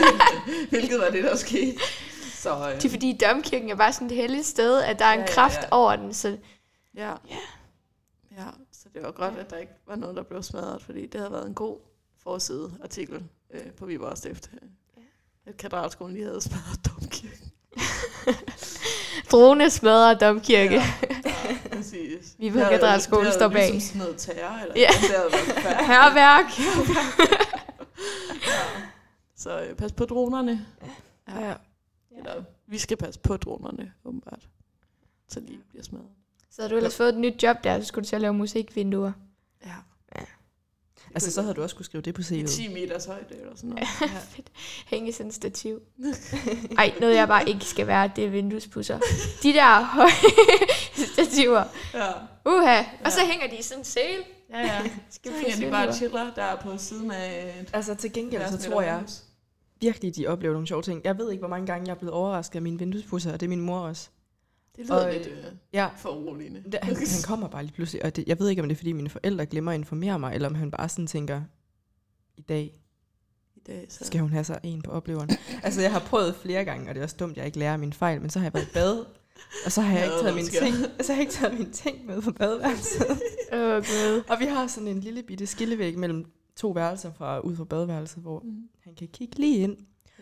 Hvilket 0.70 0.98
var 0.98 1.10
det, 1.10 1.24
der 1.24 1.36
skete. 1.36 1.78
Så, 2.46 2.68
øh, 2.70 2.76
Det 2.76 2.84
er 2.84 2.88
fordi 2.90 3.18
domkirken 3.30 3.70
er 3.70 3.74
bare 3.74 3.92
sådan 3.92 4.06
et 4.06 4.16
heldigt 4.16 4.46
sted, 4.46 4.82
at 4.82 4.98
der 4.98 5.04
er 5.04 5.12
en 5.12 5.18
Ja, 5.20 5.26
ja, 5.26 5.32
kraft 5.32 5.58
ja. 5.62 5.68
over 5.70 5.96
den, 5.96 6.14
så 6.14 6.36
ja. 6.94 7.10
ja. 8.36 8.44
Så 8.72 8.88
det 8.94 9.02
var 9.02 9.10
godt, 9.10 9.34
at 9.38 9.50
der 9.50 9.56
ikke 9.56 9.72
var 9.86 9.96
noget, 9.96 10.16
der 10.16 10.22
blev 10.22 10.42
smadret, 10.42 10.82
fordi 10.82 11.06
det 11.06 11.20
havde 11.20 11.32
været 11.32 11.46
en 11.48 11.54
god 11.54 11.78
forside 12.22 12.72
artikel 12.82 13.22
øh, 13.54 13.70
på 13.78 13.86
Viborg 13.86 14.18
Stift. 14.18 14.50
At 15.46 15.56
katedralskolen 15.56 16.14
lige 16.14 16.26
havde 16.26 16.40
smadret 16.40 16.80
domkirken. 16.86 17.52
drone 19.32 19.70
smadrer 19.70 20.14
domkirke. 20.14 20.74
Ja, 20.74 20.92
ja, 21.24 21.56
præcis. 21.76 22.34
Vi 22.38 22.50
på 22.50 22.58
Det 22.58 22.68
katedralskolen 22.68 23.26
det 23.26 23.34
står 23.34 23.48
bag. 23.48 23.70
Ligesom 23.72 23.88
sådan 23.88 23.98
noget 23.98 24.16
terror, 24.18 24.58
eller 24.62 24.74
Ja. 24.76 24.88
ja. 25.12 25.24
det. 25.24 25.86
Herværk. 25.86 26.50
Så 29.36 29.60
øh, 29.60 29.76
pas 29.76 29.92
på 29.92 30.04
dronerne. 30.04 30.66
Ja. 31.28 31.46
Ja. 31.48 31.54
Eller 32.16 32.42
vi 32.66 32.78
skal 32.78 32.96
passe 32.96 33.20
på 33.20 33.36
dronerne, 33.36 33.92
åbenbart. 34.04 34.48
Så 35.28 35.40
ikke 35.40 35.68
bliver 35.68 35.84
smadret. 35.84 36.06
Så 36.50 36.62
havde 36.62 36.70
du 36.72 36.76
ellers 36.76 36.96
fået 36.96 37.08
et 37.08 37.18
nyt 37.18 37.42
job 37.42 37.56
der, 37.64 37.80
så 37.80 37.86
skulle 37.86 38.02
du 38.04 38.08
til 38.08 38.16
at 38.16 38.22
lave 38.22 38.34
musikvinduer. 38.34 39.12
Ja. 39.66 39.72
Altså, 41.14 41.32
så 41.32 41.42
havde 41.42 41.54
du 41.54 41.62
også 41.62 41.74
skulle 41.74 41.86
skrive 41.86 42.02
det 42.02 42.14
på 42.14 42.20
CV'et. 42.22 42.46
10 42.46 42.72
meters 42.74 43.04
højde 43.04 43.34
eller 43.40 43.56
sådan 43.56 43.70
noget. 43.70 43.86
Ja. 44.00 44.06
Fedt. 44.34 44.52
Hænge 44.86 45.12
sådan 45.12 45.26
et 45.28 45.34
stativ. 45.34 45.80
Ej, 46.78 46.94
noget 47.00 47.14
jeg 47.14 47.28
bare 47.28 47.48
ikke 47.48 47.64
skal 47.64 47.86
være, 47.86 48.10
det 48.16 48.24
er 48.24 48.28
vinduespusser. 48.30 48.98
De 49.42 49.52
der 49.52 49.82
høje 49.84 50.08
stativer. 51.12 51.64
ja. 51.94 52.12
Uha. 52.46 52.82
Og 53.04 53.12
så 53.12 53.20
Ja. 53.20 53.26
hænger 53.26 53.46
de 53.48 53.56
i 53.56 53.62
sådan 53.62 53.80
en 53.80 53.84
sæl. 53.84 54.24
Ja, 54.50 54.60
ja. 54.60 54.82
Skal 55.10 55.32
Så 55.32 55.38
hænger 55.38 55.66
de 55.66 55.70
bare 55.72 55.94
chiller 55.94 56.34
der 56.34 56.56
på 56.56 56.78
siden 56.78 57.10
af 57.10 57.56
et 57.62 57.70
Altså, 57.72 57.94
til 57.94 58.12
gengæld, 58.12 58.42
så 58.50 58.70
tror 58.70 58.82
jeg 58.82 58.96
midterhus. 58.98 59.22
Virkelig, 59.80 60.16
de 60.16 60.26
oplever 60.26 60.52
nogle 60.52 60.66
sjove 60.66 60.82
ting. 60.82 61.00
Jeg 61.04 61.18
ved 61.18 61.30
ikke, 61.30 61.40
hvor 61.40 61.48
mange 61.48 61.66
gange 61.66 61.86
jeg 61.86 61.94
er 61.94 61.98
blevet 61.98 62.12
overrasket 62.14 62.56
af 62.56 62.62
mine 62.62 62.78
vinduespusser, 62.78 63.32
og 63.32 63.40
det 63.40 63.46
er 63.46 63.48
min 63.48 63.60
mor 63.60 63.78
også. 63.78 64.08
Det 64.76 64.84
lyder 64.86 65.06
Og, 65.06 65.12
lidt 65.12 65.26
øh, 65.26 65.44
Ja, 65.72 65.88
for 65.96 66.08
uroligende. 66.08 66.62
det, 66.64 66.78
han, 66.82 66.96
han 66.96 67.06
kommer 67.24 67.48
bare 67.48 67.62
lige 67.62 67.72
pludselig, 67.74 68.04
og 68.04 68.16
det, 68.16 68.24
jeg 68.28 68.38
ved 68.38 68.48
ikke, 68.48 68.62
om 68.62 68.68
det 68.68 68.74
er, 68.74 68.76
fordi 68.76 68.92
mine 68.92 69.08
forældre 69.08 69.46
glemmer 69.46 69.72
at 69.72 69.78
informere 69.78 70.18
mig, 70.18 70.34
eller 70.34 70.48
om 70.48 70.54
han 70.54 70.70
bare 70.70 70.88
sådan 70.88 71.06
tænker, 71.06 71.42
i 72.36 72.40
dag 72.42 72.80
I 73.56 73.60
dag, 73.66 73.86
så. 73.88 74.04
skal 74.04 74.20
hun 74.20 74.30
have 74.30 74.44
sig 74.44 74.60
en 74.62 74.82
på 74.82 74.90
opleveren. 74.90 75.30
altså, 75.62 75.80
jeg 75.80 75.92
har 75.92 76.00
prøvet 76.00 76.34
flere 76.34 76.64
gange, 76.64 76.88
og 76.88 76.94
det 76.94 77.00
er 77.00 77.04
også 77.04 77.16
dumt, 77.18 77.30
at 77.32 77.36
jeg 77.36 77.46
ikke 77.46 77.58
lærer 77.58 77.76
mine 77.76 77.92
fejl, 77.92 78.20
men 78.20 78.30
så 78.30 78.38
har 78.38 78.46
jeg 78.46 78.54
været 78.54 78.66
i 78.68 78.72
bad, 78.74 79.04
og 79.66 79.72
så 79.72 79.80
har 79.80 79.96
jeg 79.98 80.04
ikke 80.06 80.18
taget 80.20 80.34
mine 80.34 80.48
ting, 80.48 80.74
så 81.00 81.12
har 81.12 81.14
jeg 81.14 81.20
ikke 81.20 81.32
taget 81.32 81.58
mine 81.58 81.72
ting 81.72 82.06
med 82.06 82.22
på 82.22 82.32
badeværelset. 82.32 83.06
Oh, 83.52 83.58
gud. 83.76 84.22
og 84.28 84.36
vi 84.40 84.44
har 84.44 84.66
sådan 84.66 84.88
en 84.88 85.00
lille 85.00 85.22
bitte 85.22 85.46
skillevæg 85.46 85.98
mellem 85.98 86.24
to 86.56 86.68
værelser 86.70 87.12
fra 87.12 87.38
ud 87.40 87.56
fra 87.56 87.64
badeværelset, 87.64 88.22
hvor 88.22 88.40
Mm. 88.44 88.68
han 88.84 88.94
kan 88.94 89.08
kigge 89.08 89.38
lige 89.38 89.56
ind. 89.58 89.76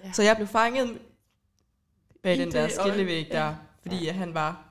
Ja. 0.04 0.12
Så 0.12 0.22
jeg 0.22 0.36
blev 0.36 0.48
fanget 0.48 0.98
bag 2.22 2.36
I 2.36 2.40
den 2.40 2.52
der 2.52 2.68
skillevæg 2.68 3.26
ja. 3.30 3.36
der, 3.38 3.54
fordi 3.82 4.06
at 4.06 4.14
han 4.14 4.34
var... 4.34 4.70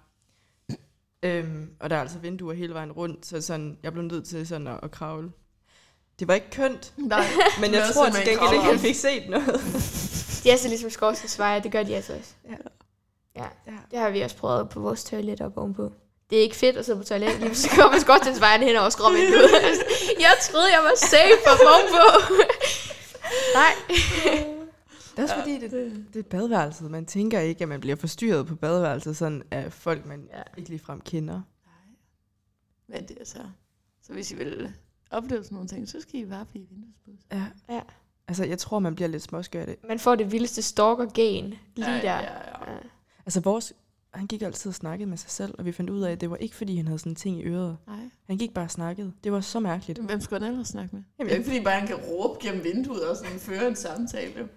Øhm, 1.24 1.70
og 1.80 1.90
der 1.90 1.96
er 1.96 2.02
altså 2.02 2.20
vinduer 2.20 2.54
hele 2.54 2.74
vejen 2.74 2.92
rundt, 2.92 3.26
så 3.26 3.42
sådan, 3.42 3.78
jeg 3.84 3.92
blev 3.94 4.04
nødt 4.06 4.26
til 4.26 4.48
sådan 4.48 4.68
at, 4.68 4.80
at 4.84 4.92
kravle. 4.92 5.32
Det 6.20 6.28
var 6.28 6.34
ikke 6.34 6.50
kønt, 6.52 6.94
Nej, 6.98 7.24
men 7.62 7.74
jeg 7.74 7.84
tror 7.94 8.10
til 8.10 8.26
gengæld 8.26 8.52
ikke, 8.54 8.64
han 8.66 8.74
op. 8.76 8.80
fik 8.80 8.96
set 8.96 9.30
noget. 9.30 9.46
De 10.44 10.50
er 10.52 10.58
så 10.58 10.68
ligesom 10.68 10.90
skorstensvejer, 10.90 11.60
det 11.60 11.72
gør 11.72 11.84
de 11.84 11.96
altså 11.96 12.14
også. 12.18 12.34
Ja. 12.50 12.56
Ja, 13.36 13.48
Ja. 13.68 13.78
det 13.92 14.00
har 14.00 14.10
vi 14.10 14.22
også 14.22 14.38
prøvet 14.38 14.70
på 14.70 14.80
vores 14.80 15.04
toilet 15.04 15.42
op 15.42 15.58
ovenpå. 15.58 15.94
Det 16.34 16.40
er 16.40 16.44
ikke 16.44 16.56
fedt 16.56 16.78
at 16.78 16.86
sidde 16.86 16.98
på 16.98 17.04
toilet, 17.04 17.40
lige 17.40 17.56
så 17.56 17.70
kommer 17.70 18.00
skorstensvejen 18.00 18.62
hen 18.64 18.76
over 18.76 18.90
skråvinduet. 18.90 19.52
jeg 20.20 20.34
troede, 20.42 20.72
jeg 20.72 20.84
var 20.84 20.94
safe 20.98 21.38
på 21.46 21.52
ovenpå. 21.74 22.06
Nej. 23.56 23.74
Det 25.12 25.20
er 25.20 25.24
også 25.24 25.36
fordi, 25.36 25.60
det, 25.60 26.06
det 26.14 26.20
er 26.20 26.24
badeværelset. 26.24 26.92
Man 26.92 27.06
tænker 27.06 27.40
ikke, 27.40 27.62
at 27.62 27.70
man 27.70 27.80
bliver 27.80 27.96
forstyrret 27.96 28.48
på 28.48 28.56
badeværelset 28.56 29.18
sådan 29.18 29.44
af 29.52 29.74
folk, 29.74 30.06
man 30.06 30.30
Ja. 30.34 30.42
ikke 30.58 30.70
ligefrem 30.70 31.02
kender. 31.02 31.42
Men 32.88 33.08
det 33.08 33.18
er 33.22 33.26
så. 33.26 33.40
Så 34.04 34.14
hvis 34.14 34.32
I 34.32 34.36
vil 34.36 34.74
opleve 35.12 35.44
sådan 35.44 35.56
nogle 35.56 35.70
ting, 35.70 35.90
så 35.90 36.02
skal 36.02 36.20
I 36.20 36.26
bare 36.26 36.46
blive 36.46 36.66
vinduesbud. 36.70 37.14
Ja. 37.32 37.44
Ja. 37.76 37.82
Altså, 38.28 38.46
jeg 38.46 38.58
tror, 38.58 38.80
man 38.80 38.96
bliver 38.96 39.08
lidt 39.08 39.24
småskør 39.24 39.62
af 39.62 39.68
det. 39.68 39.76
Man 39.88 40.00
får 40.00 40.16
det 40.16 40.32
vildeste 40.32 40.62
stalker-gen 40.62 41.54
lige 41.76 41.92
ja, 41.92 42.02
der. 42.02 42.02
Ja, 42.02 42.20
ja. 42.22 42.72
Ja. 42.72 42.78
Altså, 43.26 43.40
vores, 43.40 43.74
han 44.14 44.28
gik 44.28 44.42
altid 44.42 44.70
og 44.70 44.76
snakkede 44.76 45.10
med 45.10 45.18
sig 45.18 45.30
selv, 45.32 45.56
og 45.58 45.66
vi 45.66 45.72
fandt 45.72 45.90
ud 45.90 46.02
af, 46.02 46.12
at 46.12 46.22
det 46.22 46.30
var 46.30 46.36
ikke, 46.38 46.56
fordi 46.56 46.76
han 46.78 46.86
havde 46.88 47.00
sådan 47.00 47.12
en 47.12 47.16
ting 47.16 47.40
i 47.40 47.44
øret. 47.44 47.78
Nej. 47.88 48.10
Han 48.28 48.38
gik 48.38 48.54
bare 48.54 48.66
og 48.66 48.72
snakkede. 48.72 49.14
Det 49.24 49.32
var 49.32 49.42
så 49.42 49.60
mærkeligt. 49.60 50.00
Hvem 50.00 50.22
skulle 50.22 50.42
han 50.44 50.52
ellers 50.52 50.68
snakke 50.68 50.96
med? 50.96 51.04
Jamen, 51.20 51.30
Det 51.30 51.34
er 51.36 51.38
ikke, 51.40 51.50
fordi 51.50 51.64
bare 51.64 51.80
han 51.80 51.88
kan 51.88 51.96
råbe 51.96 52.40
gennem 52.42 52.64
vinduet 52.64 53.10
og 53.10 53.18
sådan 53.18 53.40
føre 53.40 53.68
en 53.68 53.76
samtale. 53.76 54.50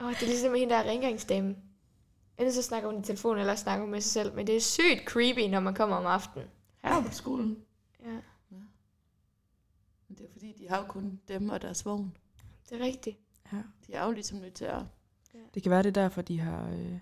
Åh, 0.00 0.08
det 0.10 0.22
er 0.22 0.26
ligesom 0.26 0.54
hende 0.54 0.74
der 0.74 0.82
rengøringsdame. 0.82 1.56
Enten 2.38 2.52
så 2.54 2.62
snakker 2.62 2.90
hun 2.90 3.00
i 3.00 3.02
telefon, 3.04 3.38
eller 3.38 3.54
snakker 3.54 3.82
hun 3.84 3.90
med 3.90 4.00
sig 4.00 4.12
selv. 4.12 4.34
Men 4.34 4.46
det 4.46 4.56
er 4.56 4.60
sygt 4.60 5.04
creepy, 5.06 5.50
når 5.50 5.60
man 5.60 5.74
kommer 5.74 5.96
om 5.96 6.06
aftenen. 6.06 6.48
Her 6.84 7.02
på 7.02 7.12
skolen. 7.12 7.56
Ja, 8.06 8.18
Men 10.08 10.16
det 10.18 10.24
er 10.24 10.28
fordi, 10.32 10.52
de 10.58 10.68
har 10.68 10.76
jo 10.78 10.84
kun 10.86 11.20
dem 11.28 11.48
og 11.48 11.62
deres 11.62 11.86
vogn. 11.86 12.16
det 12.70 12.80
er 12.80 12.84
rigtigt. 12.84 13.16
Ja. 13.52 13.58
De 13.86 13.92
er 13.92 14.04
jo 14.04 14.10
ligesom 14.12 14.38
nødt 14.38 14.54
til 14.54 14.64
at... 14.64 14.82
Det 15.54 15.62
kan 15.62 15.70
være, 15.70 15.82
det 15.82 15.88
er 15.96 16.02
derfor, 16.02 16.22
de 16.22 16.40
har, 16.40 16.68
øh, 16.72 16.98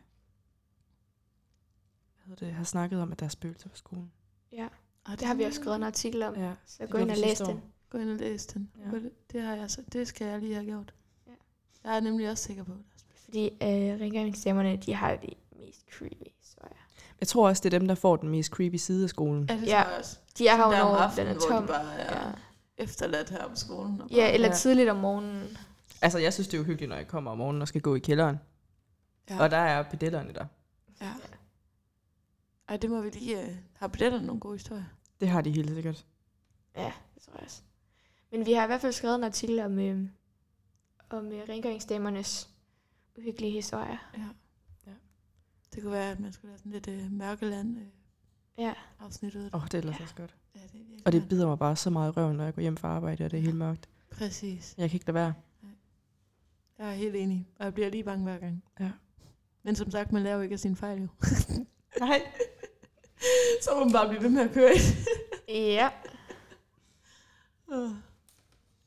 hedder 2.28 2.46
det, 2.46 2.54
har 2.54 2.64
snakket 2.64 3.00
om, 3.02 3.12
at 3.12 3.20
der 3.20 3.26
er 3.26 3.30
spøgelser 3.30 3.68
på 3.68 3.76
skolen. 3.76 4.10
Ja, 4.52 4.68
Ah, 5.06 5.18
det 5.18 5.26
har 5.26 5.34
vi 5.34 5.42
også 5.44 5.60
skrevet 5.60 5.76
en 5.76 5.82
artikel 5.82 6.22
om. 6.22 6.34
Ja. 6.34 6.52
Så 6.66 6.76
det 6.80 6.90
gå 6.90 6.98
ind 6.98 7.10
og 7.10 7.16
læs 7.16 7.38
den. 7.38 7.62
Gå 7.90 7.98
ind 7.98 8.10
og 8.10 8.16
læs 8.16 8.46
den. 8.46 8.70
Ja. 8.78 8.84
Ja. 8.96 9.02
Det, 9.02 9.10
det, 9.32 9.42
har 9.42 9.54
jeg 9.56 9.70
så, 9.70 9.82
det 9.92 10.08
skal 10.08 10.26
jeg 10.26 10.38
lige 10.40 10.54
have 10.54 10.66
gjort. 10.66 10.94
Ja. 11.26 11.32
Jeg 11.84 11.96
er 11.96 12.00
nemlig 12.00 12.30
også 12.30 12.44
sikker 12.44 12.64
på 12.64 12.72
det. 12.72 12.82
Fordi 13.24 13.44
øh, 13.48 14.00
rengøringsdamerne, 14.00 14.76
de 14.76 14.94
har 14.94 15.16
de 15.16 15.28
mest 15.58 15.80
creepy 15.98 16.26
historier. 16.38 16.76
Jeg 17.20 17.28
tror 17.28 17.48
også, 17.48 17.60
det 17.64 17.74
er 17.74 17.78
dem, 17.78 17.88
der 17.88 17.94
får 17.94 18.16
den 18.16 18.28
mest 18.28 18.52
creepy 18.52 18.76
side 18.76 19.04
af 19.04 19.08
skolen. 19.10 19.46
Ja, 19.50 19.54
det 19.56 19.66
Ja. 19.66 19.66
tror 19.82 19.90
jeg 19.90 19.98
også. 19.98 20.18
De 20.38 20.48
er 20.48 20.56
her 20.56 20.62
når 20.64 21.10
den 21.16 21.26
er 21.26 21.32
hvor 21.32 21.40
tom. 21.48 21.62
de 21.62 21.68
bare 21.68 21.92
er 22.00 22.20
Ja. 22.22 22.26
ja. 22.28 22.32
efterladt 22.78 23.30
her 23.30 23.48
på 23.48 23.56
skolen. 23.56 24.00
Og 24.00 24.10
ja, 24.10 24.16
bare, 24.16 24.32
eller 24.32 24.48
Ja. 24.48 24.54
tidligt 24.54 24.88
om 24.90 24.96
morgenen. 24.96 25.56
Altså, 26.02 26.18
jeg 26.18 26.32
synes, 26.32 26.48
det 26.48 26.56
er 26.56 26.60
uhyggeligt, 26.60 26.88
når 26.88 26.96
jeg 26.96 27.08
kommer 27.08 27.30
om 27.30 27.38
morgenen 27.38 27.62
og 27.62 27.68
skal 27.68 27.80
gå 27.80 27.94
i 27.94 27.98
kælderen. 27.98 28.36
Ja. 29.30 29.40
Og 29.42 29.50
der 29.50 29.56
er 29.56 29.82
pedellerne 29.82 30.32
der. 30.34 30.46
ja. 31.00 31.12
Ej, 32.68 32.76
det 32.76 32.90
må 32.90 33.00
vi 33.00 33.10
lige... 33.10 33.38
Uh, 33.38 33.54
har 33.74 33.88
pedellerne 33.88 34.26
nogle 34.26 34.40
gode 34.40 34.54
historier? 34.54 34.84
Det 35.20 35.28
har 35.28 35.40
de 35.40 35.50
helt 35.50 35.70
sikkert. 35.70 36.06
Ja, 36.76 36.92
det 37.14 37.22
tror 37.22 37.32
jeg 37.34 37.42
også. 37.44 37.62
Men 38.32 38.46
vi 38.46 38.52
har 38.52 38.64
i 38.64 38.66
hvert 38.66 38.80
fald 38.80 38.92
skrevet 38.92 39.14
en 39.14 39.24
artikel 39.24 39.60
om, 39.60 39.78
øh, 39.78 40.08
om 41.10 41.32
øh, 41.32 41.48
rengøringsdamernes 41.48 42.50
uhyggelige 43.18 43.52
historier. 43.52 44.10
Ja. 44.18 44.28
Ja. 44.86 44.92
Det 45.74 45.82
kunne 45.82 45.92
være, 45.92 46.10
at 46.10 46.20
man 46.20 46.32
skulle 46.32 46.48
lave 46.50 46.58
sådan 46.58 46.72
lidt 46.72 46.88
uh, 46.88 47.12
mørkeland 47.12 47.76
uh, 47.76 47.82
Ja, 48.58 48.74
afsnit 49.00 49.34
ud. 49.34 49.40
af 49.40 49.50
det. 49.50 49.54
Åh, 49.54 49.62
oh, 49.62 49.66
det 49.66 49.74
er 49.74 49.78
ellers 49.78 49.98
Ja. 49.98 50.02
også 50.02 50.14
godt. 50.14 50.36
Ja, 50.54 50.60
det 50.72 50.80
er 50.80 51.02
Og 51.06 51.12
det 51.12 51.28
bider 51.28 51.46
mig 51.46 51.58
bare 51.58 51.76
så 51.76 51.90
meget 51.90 52.08
i 52.12 52.16
røven, 52.16 52.36
når 52.36 52.44
jeg 52.44 52.54
går 52.54 52.62
hjem 52.62 52.76
fra 52.76 52.88
arbejde, 52.88 53.24
og 53.24 53.30
det 53.30 53.36
er 53.38 53.42
helt 53.42 53.56
mørkt. 53.56 53.88
Præcis. 54.10 54.74
Jeg 54.78 54.90
kan 54.90 54.96
ikke 54.96 55.06
lade 55.06 55.14
være. 55.14 55.34
Jeg 56.78 56.88
er 56.88 56.94
helt 56.94 57.16
enig, 57.16 57.48
og 57.58 57.64
jeg 57.64 57.74
bliver 57.74 57.90
lige 57.90 58.04
bange 58.04 58.24
hver 58.24 58.38
gang. 58.38 58.64
Ja. 58.80 58.90
Men 59.62 59.76
som 59.76 59.90
sagt, 59.90 60.12
man 60.12 60.22
lærer 60.22 60.36
jo 60.36 60.40
ikke 60.42 60.52
af 60.52 60.60
sine 60.60 60.76
fejl 60.76 61.00
jo. 61.02 61.08
Nej. 62.00 62.20
Så 63.62 63.70
må 63.74 63.84
man 63.84 63.92
bare 63.92 64.08
blive 64.08 64.22
ved 64.22 64.30
med 64.30 64.42
at 64.42 64.52
køre 64.52 64.72
i. 64.74 65.52
Ja. 65.52 65.88
Åh. 67.72 67.90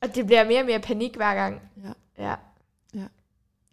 Og 0.02 0.16
det 0.16 0.26
bliver 0.26 0.44
mere 0.44 0.60
og 0.60 0.66
mere 0.66 0.80
panik 0.80 1.16
hver 1.16 1.36
gang. 1.36 1.62
Ja. 1.84 1.92
Ja. 2.24 2.36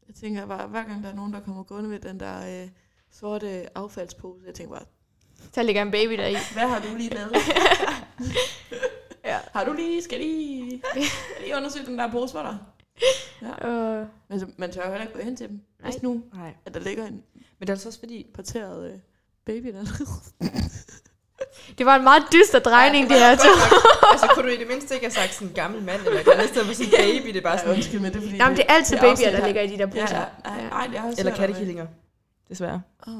Jeg 0.08 0.14
tænker 0.20 0.46
bare, 0.46 0.66
hver 0.68 0.84
gang 0.84 1.02
der 1.04 1.10
er 1.10 1.14
nogen, 1.14 1.32
der 1.32 1.40
kommer 1.40 1.62
gående 1.62 1.88
med 1.90 1.98
den 2.00 2.20
der 2.20 2.62
øh, 2.62 2.68
sorte 3.10 3.78
affaldspose, 3.78 4.46
jeg 4.46 4.54
tænker 4.54 4.74
bare, 4.74 4.84
Så 5.52 5.62
ligger 5.62 5.82
en 5.82 5.90
baby 5.90 6.12
der 6.12 6.26
i. 6.26 6.32
hvad 6.52 6.68
har 6.68 6.80
du 6.80 6.96
lige 6.96 7.10
lavet? 7.14 7.32
Ja. 9.24 9.38
Har 9.52 9.64
du 9.64 9.72
lige, 9.72 10.02
skal 10.02 10.18
lige, 10.20 10.82
skal 10.92 11.02
lige 11.42 11.56
undersøge 11.56 11.86
den 11.86 11.98
der 11.98 12.10
pose 12.10 12.32
for 12.32 12.42
dig? 12.42 12.58
Uh, 13.42 14.06
Men 14.28 14.40
så, 14.40 14.46
man 14.56 14.72
tør 14.72 14.84
jo 14.84 14.90
heller 14.90 15.06
ikke 15.06 15.18
gå 15.18 15.24
hen 15.24 15.36
til 15.36 15.48
dem. 15.48 15.60
Nej. 15.80 15.90
Hvis 15.90 16.02
nu, 16.02 16.22
Nej. 16.34 16.54
at 16.66 16.74
der 16.74 16.80
ligger 16.80 17.06
en 17.06 17.12
Men 17.34 17.60
det 17.60 17.68
er 17.68 17.72
altså 17.72 17.88
også 17.88 17.98
fordi, 17.98 18.26
parteret 18.34 18.92
øh, 18.92 18.98
baby 19.50 19.68
der. 19.76 19.84
det 21.78 21.86
var 21.86 21.96
en 21.96 22.04
meget 22.10 22.22
dyster 22.34 22.58
drejning, 22.58 23.02
det 23.10 23.18
her 23.24 23.36
to. 23.36 23.52
altså 24.12 24.26
kunne 24.34 24.44
du 24.48 24.52
i 24.56 24.60
det 24.62 24.68
mindste 24.72 24.94
ikke 24.94 25.06
have 25.06 25.16
sagt 25.20 25.32
sådan 25.34 25.48
en 25.48 25.54
gammel 25.54 25.82
mand, 25.82 26.00
eller 26.06 26.20
et 26.20 26.28
andet 26.28 26.48
sted 26.48 26.64
for 26.64 26.74
sådan 26.74 26.92
en 26.92 26.98
baby, 27.04 27.28
det 27.34 27.36
er 27.36 27.46
bare 27.50 27.58
sådan, 27.58 27.74
undskyld, 27.74 28.00
men 28.00 28.10
det 28.12 28.18
er 28.18 28.22
fordi... 28.22 28.36
Jamen, 28.36 28.56
det 28.58 28.64
er 28.68 28.72
altid 28.74 28.96
det 28.96 29.02
babyer, 29.02 29.30
der 29.36 29.46
ligger 29.46 29.62
i 29.62 29.66
de 29.72 29.78
der 29.78 29.86
poser. 29.86 30.16
Ja, 30.16 30.20
ja. 30.20 30.26
Ej, 30.54 30.68
ej, 30.80 30.86
det 30.86 30.96
er 30.98 31.02
også 31.02 31.20
eller 31.20 31.34
kattekillinger, 31.36 31.86
desværre. 32.48 32.82
Åh. 33.06 33.14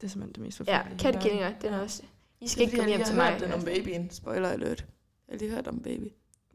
Det 0.00 0.06
er 0.06 0.10
simpelthen 0.10 0.32
det 0.34 0.42
mest 0.42 0.58
Ja, 0.60 0.64
forfærdelige. 0.64 0.98
kattekillinger, 0.98 1.52
den 1.62 1.72
er 1.74 1.80
også. 1.80 2.02
I 2.40 2.48
skal 2.48 2.58
Det 2.60 2.66
ikke 2.66 2.76
komme 2.76 2.90
jeg 2.90 2.96
hjem 2.98 3.06
til 3.06 3.14
har 3.14 3.22
mig. 3.22 3.32
hørt 3.32 3.40
den 3.40 3.52
om 3.52 3.62
babyen. 3.64 4.10
Spoiler 4.10 4.48
alert. 4.48 4.84
Jeg 5.28 5.34
har 5.34 5.38
lige 5.38 5.50
hørt 5.50 5.66
om 5.66 5.78
baby 5.80 6.06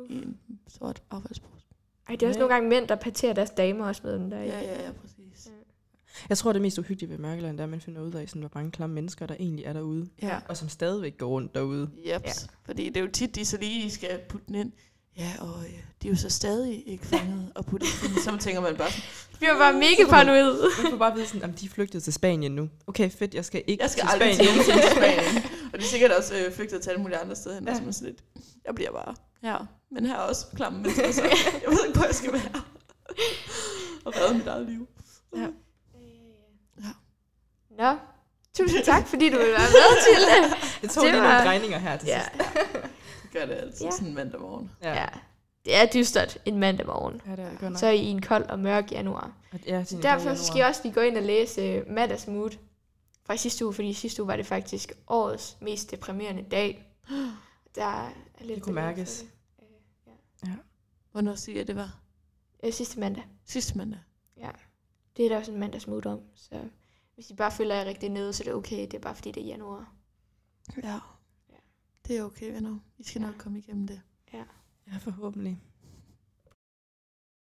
i 0.09 0.13
en 0.13 0.37
sort 0.67 1.01
affaldspose. 1.11 1.65
Ej, 2.09 2.15
det 2.15 2.23
er 2.23 2.27
også 2.27 2.39
nogle 2.39 2.53
gange 2.53 2.69
mænd, 2.69 2.87
der 2.87 2.95
parterer 2.95 3.33
deres 3.33 3.49
damer 3.49 3.85
og 3.87 3.95
smider 3.95 4.17
dem 4.17 4.29
der 4.29 4.37
i. 4.41 4.45
Ja, 4.47 4.59
ja, 4.59 4.83
ja, 4.85 4.91
præcis. 5.01 5.14
Jeg 6.29 6.37
tror, 6.37 6.53
det 6.53 6.61
mest 6.61 6.77
uhyggelige 6.79 7.09
ved 7.11 7.17
Mørkeland, 7.17 7.59
er, 7.59 7.63
at 7.63 7.69
man 7.69 7.81
finder 7.81 8.01
ud 8.01 8.13
af, 8.13 8.29
sådan, 8.29 8.41
hvor 8.41 8.51
mange 8.55 8.71
klamme 8.71 8.93
mennesker, 8.93 9.25
der 9.25 9.35
egentlig 9.39 9.65
er 9.65 9.73
derude. 9.73 10.07
Ja. 10.21 10.39
Og 10.47 10.57
som 10.57 10.69
stadigvæk 10.69 11.17
går 11.17 11.27
rundt 11.27 11.55
derude. 11.55 11.89
Jeps. 11.97 12.05
Ja. 12.05 12.17
Ja. 12.25 12.31
Fordi 12.65 12.87
det 12.87 12.97
er 12.97 13.01
jo 13.01 13.09
tit, 13.13 13.35
de 13.35 13.45
så 13.45 13.57
lige 13.57 13.91
skal 13.91 14.19
putte 14.29 14.47
den 14.47 14.55
ind. 14.55 14.71
Ja, 15.17 15.31
og 15.39 15.63
øh, 15.63 15.73
de 16.01 16.07
er 16.07 16.11
jo 16.11 16.17
så 16.17 16.29
stadig 16.29 16.83
ikke 16.87 17.05
fanget 17.05 17.51
og 17.55 17.65
putte 17.65 17.85
den 18.03 18.11
ind. 18.11 18.21
Så 18.23 18.37
tænker 18.37 18.61
man 18.61 18.75
bare, 18.75 18.91
sådan, 18.91 19.03
Det 19.31 19.37
bliver 19.39 19.57
bare 19.57 19.73
mega 19.73 20.09
paranoid. 20.09 20.59
Man 20.83 20.91
får 20.91 20.97
bare 20.97 21.15
vide 21.15 21.27
sådan, 21.27 21.49
at 21.49 21.59
de 21.59 21.65
er 21.65 21.69
flygtet 21.69 22.03
til 22.03 22.13
Spanien 22.13 22.51
nu. 22.51 22.69
Okay, 22.87 23.09
fedt, 23.09 23.33
jeg 23.33 23.45
skal 23.45 23.63
ikke 23.67 23.83
jeg 23.83 23.89
skal 23.91 24.03
til 24.03 24.09
aldrig 24.13 24.35
Spanien. 24.35 24.53
til 24.55 24.73
til 24.73 24.91
Spanien. 24.97 25.43
og 25.73 25.79
de 25.79 25.83
er 25.85 25.87
sikkert 25.87 26.11
også 26.11 26.33
øh, 26.45 26.53
flygtet 26.53 26.81
til 26.81 26.89
alle 26.89 27.01
mulige 27.01 27.17
andre 27.17 27.35
steder 27.35 27.55
hen. 27.55 27.67
Ja. 27.67 27.73
Ja. 27.73 27.87
Og 27.87 27.93
sådan 27.93 28.07
lidt, 28.07 28.23
jeg 28.65 28.75
bliver 28.75 28.91
bare 28.91 29.15
her. 29.41 29.65
Men 29.91 30.05
her 30.05 30.13
er 30.15 30.19
også 30.19 30.45
klamme 30.55 30.79
mennesker, 30.79 31.11
så 31.11 31.21
jeg 31.63 31.69
ved 31.71 31.79
ikke, 31.87 31.97
hvor 31.99 32.05
jeg 32.05 32.15
skal 32.15 32.33
være. 32.33 32.61
og 34.05 34.13
redde 34.15 34.37
mit 34.37 34.47
eget 34.47 34.69
liv. 34.69 34.87
Ja. 35.35 35.47
Ja. 36.79 36.83
Nå, 37.69 37.97
tusind 38.53 38.83
tak, 38.85 39.07
fordi 39.07 39.29
du 39.29 39.37
ville 39.37 39.51
være 39.51 39.59
med 39.59 40.03
til 40.05 40.21
det. 40.31 40.57
Det 40.81 40.89
tog 40.89 41.03
Det 41.03 41.11
lige 41.11 41.21
var- 41.21 41.27
nogle 41.31 41.45
drejninger 41.45 41.77
her 41.77 41.97
til 41.97 42.07
Ja, 42.07 42.21
sidst. 42.33 42.53
Det 43.23 43.31
gør 43.33 43.45
det 43.45 43.53
altid 43.53 43.79
Ja. 43.81 43.85
ja. 43.85 43.91
sådan 43.91 44.07
en 44.07 44.13
mandag 44.15 44.39
morgen. 44.41 44.71
ja. 44.83 45.05
Det 45.65 45.75
er 45.75 45.85
dystert 45.85 46.37
en 46.45 46.59
mandag 46.59 46.85
morgen. 46.85 47.21
Ja, 47.25 47.31
det 47.31 47.39
er 47.39 47.49
godt 47.49 47.61
nok. 47.61 47.77
Så 47.79 47.87
i 47.87 47.99
en 48.05 48.21
kold 48.21 48.43
og 48.43 48.59
mørk 48.59 48.91
januar. 48.91 49.31
Og- 49.53 49.59
ja, 49.67 49.83
Så 49.83 49.97
derfor 50.01 50.35
skal 50.35 50.57
jeg 50.57 50.67
også 50.67 50.81
lige 50.83 50.93
gå 50.93 51.01
ind 51.01 51.17
og 51.17 51.23
læse 51.23 51.81
uh, 51.87 51.91
Madas 51.93 52.27
Mood 52.27 52.51
fra 53.25 53.37
sidste 53.37 53.65
uge, 53.65 53.73
fordi 53.73 53.93
sidste 53.93 54.21
uge 54.23 54.27
var 54.27 54.35
det 54.35 54.45
faktisk 54.45 54.91
årets 55.07 55.57
mest 55.61 55.91
deprimerende 55.91 56.45
dag. 56.51 56.85
Der 57.75 57.85
er 57.85 58.09
lidt 58.41 58.55
Det 58.55 58.63
kunne 58.63 58.73
belæg 58.75 58.83
for 58.83 58.87
mærkes. 58.95 59.25
det. 60.41 60.49
Hvornår 61.11 61.35
siger 61.35 61.57
jeg, 61.59 61.67
det 61.67 61.75
var? 61.75 61.95
Øh, 62.63 62.73
sidste 62.73 62.99
mandag. 62.99 63.23
Sidste 63.45 63.77
mandag. 63.77 63.99
Det 65.17 65.25
er 65.25 65.29
der 65.29 65.37
også 65.37 65.51
en 65.51 65.59
mandags 65.59 65.87
mood 65.87 66.05
om. 66.05 66.21
Så 66.35 66.69
hvis 67.15 67.29
I 67.29 67.35
bare 67.35 67.51
føler 67.51 67.75
jer 67.75 67.85
rigtig 67.85 68.09
nede, 68.09 68.33
så 68.33 68.43
er 68.43 68.45
det 68.45 68.53
okay. 68.53 68.81
Det 68.81 68.93
er 68.93 68.99
bare 68.99 69.15
fordi, 69.15 69.31
det 69.31 69.43
er 69.43 69.47
januar. 69.47 69.93
Ja. 70.83 70.99
Det 72.07 72.17
er 72.17 72.23
okay, 72.23 72.51
venner. 72.53 72.79
I 72.97 73.03
skal 73.03 73.21
nok 73.21 73.35
komme 73.37 73.59
igennem 73.59 73.87
det. 73.87 74.01
Ja, 74.87 74.97
forhåbentlig. 74.97 75.61